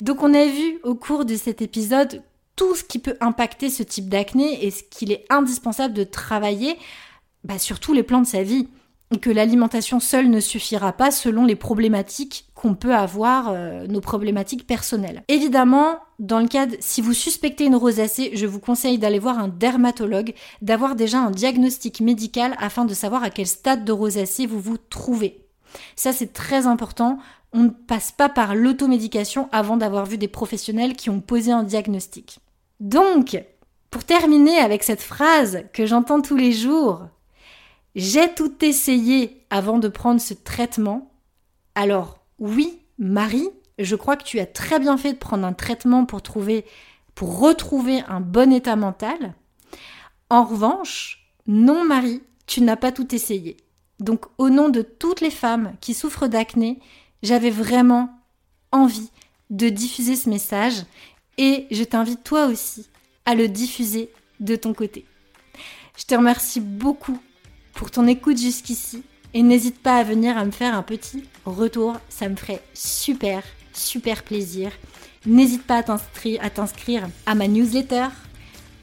Donc 0.00 0.22
on 0.22 0.32
a 0.32 0.46
vu 0.46 0.78
au 0.82 0.94
cours 0.94 1.26
de 1.26 1.36
cet 1.36 1.60
épisode 1.60 2.22
tout 2.60 2.74
ce 2.74 2.84
qui 2.84 2.98
peut 2.98 3.16
impacter 3.22 3.70
ce 3.70 3.82
type 3.82 4.10
d'acné 4.10 4.66
et 4.66 4.70
ce 4.70 4.82
qu'il 4.82 5.12
est 5.12 5.24
indispensable 5.30 5.94
de 5.94 6.04
travailler 6.04 6.76
bah, 7.42 7.58
sur 7.58 7.80
tous 7.80 7.94
les 7.94 8.02
plans 8.02 8.20
de 8.20 8.26
sa 8.26 8.42
vie. 8.42 8.68
Et 9.12 9.18
que 9.18 9.30
l'alimentation 9.30 9.98
seule 9.98 10.28
ne 10.28 10.40
suffira 10.40 10.92
pas 10.92 11.10
selon 11.10 11.46
les 11.46 11.56
problématiques 11.56 12.50
qu'on 12.54 12.74
peut 12.74 12.94
avoir, 12.94 13.48
euh, 13.48 13.86
nos 13.86 14.02
problématiques 14.02 14.66
personnelles. 14.66 15.22
Évidemment, 15.28 16.00
dans 16.18 16.38
le 16.38 16.48
cas 16.48 16.66
si 16.80 17.00
vous 17.00 17.14
suspectez 17.14 17.64
une 17.64 17.76
rosacée, 17.76 18.32
je 18.34 18.46
vous 18.46 18.60
conseille 18.60 18.98
d'aller 18.98 19.18
voir 19.18 19.38
un 19.38 19.48
dermatologue, 19.48 20.34
d'avoir 20.60 20.96
déjà 20.96 21.18
un 21.18 21.30
diagnostic 21.30 22.02
médical 22.02 22.56
afin 22.58 22.84
de 22.84 22.92
savoir 22.92 23.22
à 23.22 23.30
quel 23.30 23.46
stade 23.46 23.86
de 23.86 23.92
rosacée 23.92 24.44
vous 24.44 24.60
vous 24.60 24.76
trouvez. 24.76 25.46
Ça, 25.96 26.12
c'est 26.12 26.34
très 26.34 26.66
important. 26.66 27.20
On 27.54 27.62
ne 27.62 27.70
passe 27.70 28.12
pas 28.12 28.28
par 28.28 28.54
l'automédication 28.54 29.48
avant 29.50 29.78
d'avoir 29.78 30.04
vu 30.04 30.18
des 30.18 30.28
professionnels 30.28 30.94
qui 30.94 31.08
ont 31.08 31.20
posé 31.22 31.52
un 31.52 31.62
diagnostic. 31.62 32.38
Donc, 32.80 33.42
pour 33.90 34.04
terminer 34.04 34.58
avec 34.58 34.82
cette 34.82 35.02
phrase 35.02 35.64
que 35.72 35.86
j'entends 35.86 36.22
tous 36.22 36.36
les 36.36 36.52
jours, 36.52 37.08
j'ai 37.94 38.32
tout 38.34 38.64
essayé 38.64 39.44
avant 39.50 39.78
de 39.78 39.88
prendre 39.88 40.20
ce 40.20 40.34
traitement. 40.34 41.12
Alors, 41.74 42.18
oui, 42.38 42.78
Marie, 42.98 43.48
je 43.78 43.96
crois 43.96 44.16
que 44.16 44.24
tu 44.24 44.40
as 44.40 44.46
très 44.46 44.78
bien 44.78 44.96
fait 44.96 45.12
de 45.12 45.18
prendre 45.18 45.46
un 45.46 45.52
traitement 45.52 46.06
pour 46.06 46.22
trouver, 46.22 46.64
pour 47.14 47.38
retrouver 47.38 48.02
un 48.08 48.20
bon 48.20 48.52
état 48.52 48.76
mental. 48.76 49.34
En 50.30 50.44
revanche, 50.44 51.34
non, 51.46 51.84
Marie, 51.84 52.22
tu 52.46 52.62
n'as 52.62 52.76
pas 52.76 52.92
tout 52.92 53.14
essayé. 53.14 53.56
Donc, 53.98 54.26
au 54.38 54.48
nom 54.48 54.70
de 54.70 54.82
toutes 54.82 55.20
les 55.20 55.30
femmes 55.30 55.74
qui 55.80 55.92
souffrent 55.92 56.28
d'acné, 56.28 56.78
j'avais 57.22 57.50
vraiment 57.50 58.10
envie 58.72 59.10
de 59.50 59.68
diffuser 59.68 60.16
ce 60.16 60.30
message 60.30 60.84
et 61.38 61.66
je 61.70 61.84
t'invite 61.84 62.24
toi 62.24 62.46
aussi 62.46 62.86
à 63.24 63.34
le 63.34 63.48
diffuser 63.48 64.10
de 64.40 64.56
ton 64.56 64.74
côté. 64.74 65.04
Je 65.96 66.04
te 66.04 66.14
remercie 66.14 66.60
beaucoup 66.60 67.18
pour 67.74 67.90
ton 67.90 68.06
écoute 68.06 68.38
jusqu'ici 68.38 69.02
et 69.34 69.42
n'hésite 69.42 69.80
pas 69.80 69.96
à 69.96 70.02
venir 70.02 70.36
à 70.36 70.44
me 70.44 70.50
faire 70.50 70.74
un 70.74 70.82
petit 70.82 71.24
retour, 71.44 71.96
ça 72.08 72.28
me 72.28 72.36
ferait 72.36 72.62
super, 72.74 73.42
super 73.72 74.22
plaisir. 74.22 74.72
N'hésite 75.26 75.62
pas 75.62 75.82
à 76.40 76.50
t'inscrire 76.50 77.08
à 77.26 77.34
ma 77.34 77.46
newsletter 77.46 78.08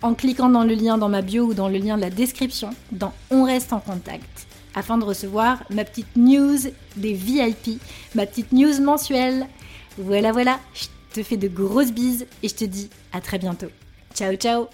en 0.01 0.13
cliquant 0.13 0.49
dans 0.49 0.63
le 0.63 0.75
lien 0.75 0.97
dans 0.97 1.09
ma 1.09 1.21
bio 1.21 1.45
ou 1.45 1.53
dans 1.53 1.69
le 1.69 1.77
lien 1.79 1.97
de 1.97 2.01
la 2.01 2.09
description 2.09 2.69
dans 2.91 3.13
On 3.31 3.43
reste 3.43 3.73
en 3.73 3.79
contact 3.79 4.47
afin 4.75 4.99
de 4.99 5.03
recevoir 5.03 5.63
ma 5.71 5.83
petite 5.83 6.15
news 6.15 6.57
des 6.95 7.13
VIP, 7.13 7.81
ma 8.13 8.27
petite 8.27 8.51
news 8.51 8.79
mensuelle. 8.79 9.47
Voilà, 9.97 10.31
voilà, 10.31 10.59
te 11.17 11.23
fais 11.23 11.37
de 11.37 11.47
grosses 11.47 11.91
bises 11.91 12.27
et 12.43 12.47
je 12.47 12.55
te 12.55 12.65
dis 12.65 12.89
à 13.11 13.21
très 13.21 13.39
bientôt. 13.39 13.67
Ciao, 14.13 14.35
ciao 14.35 14.67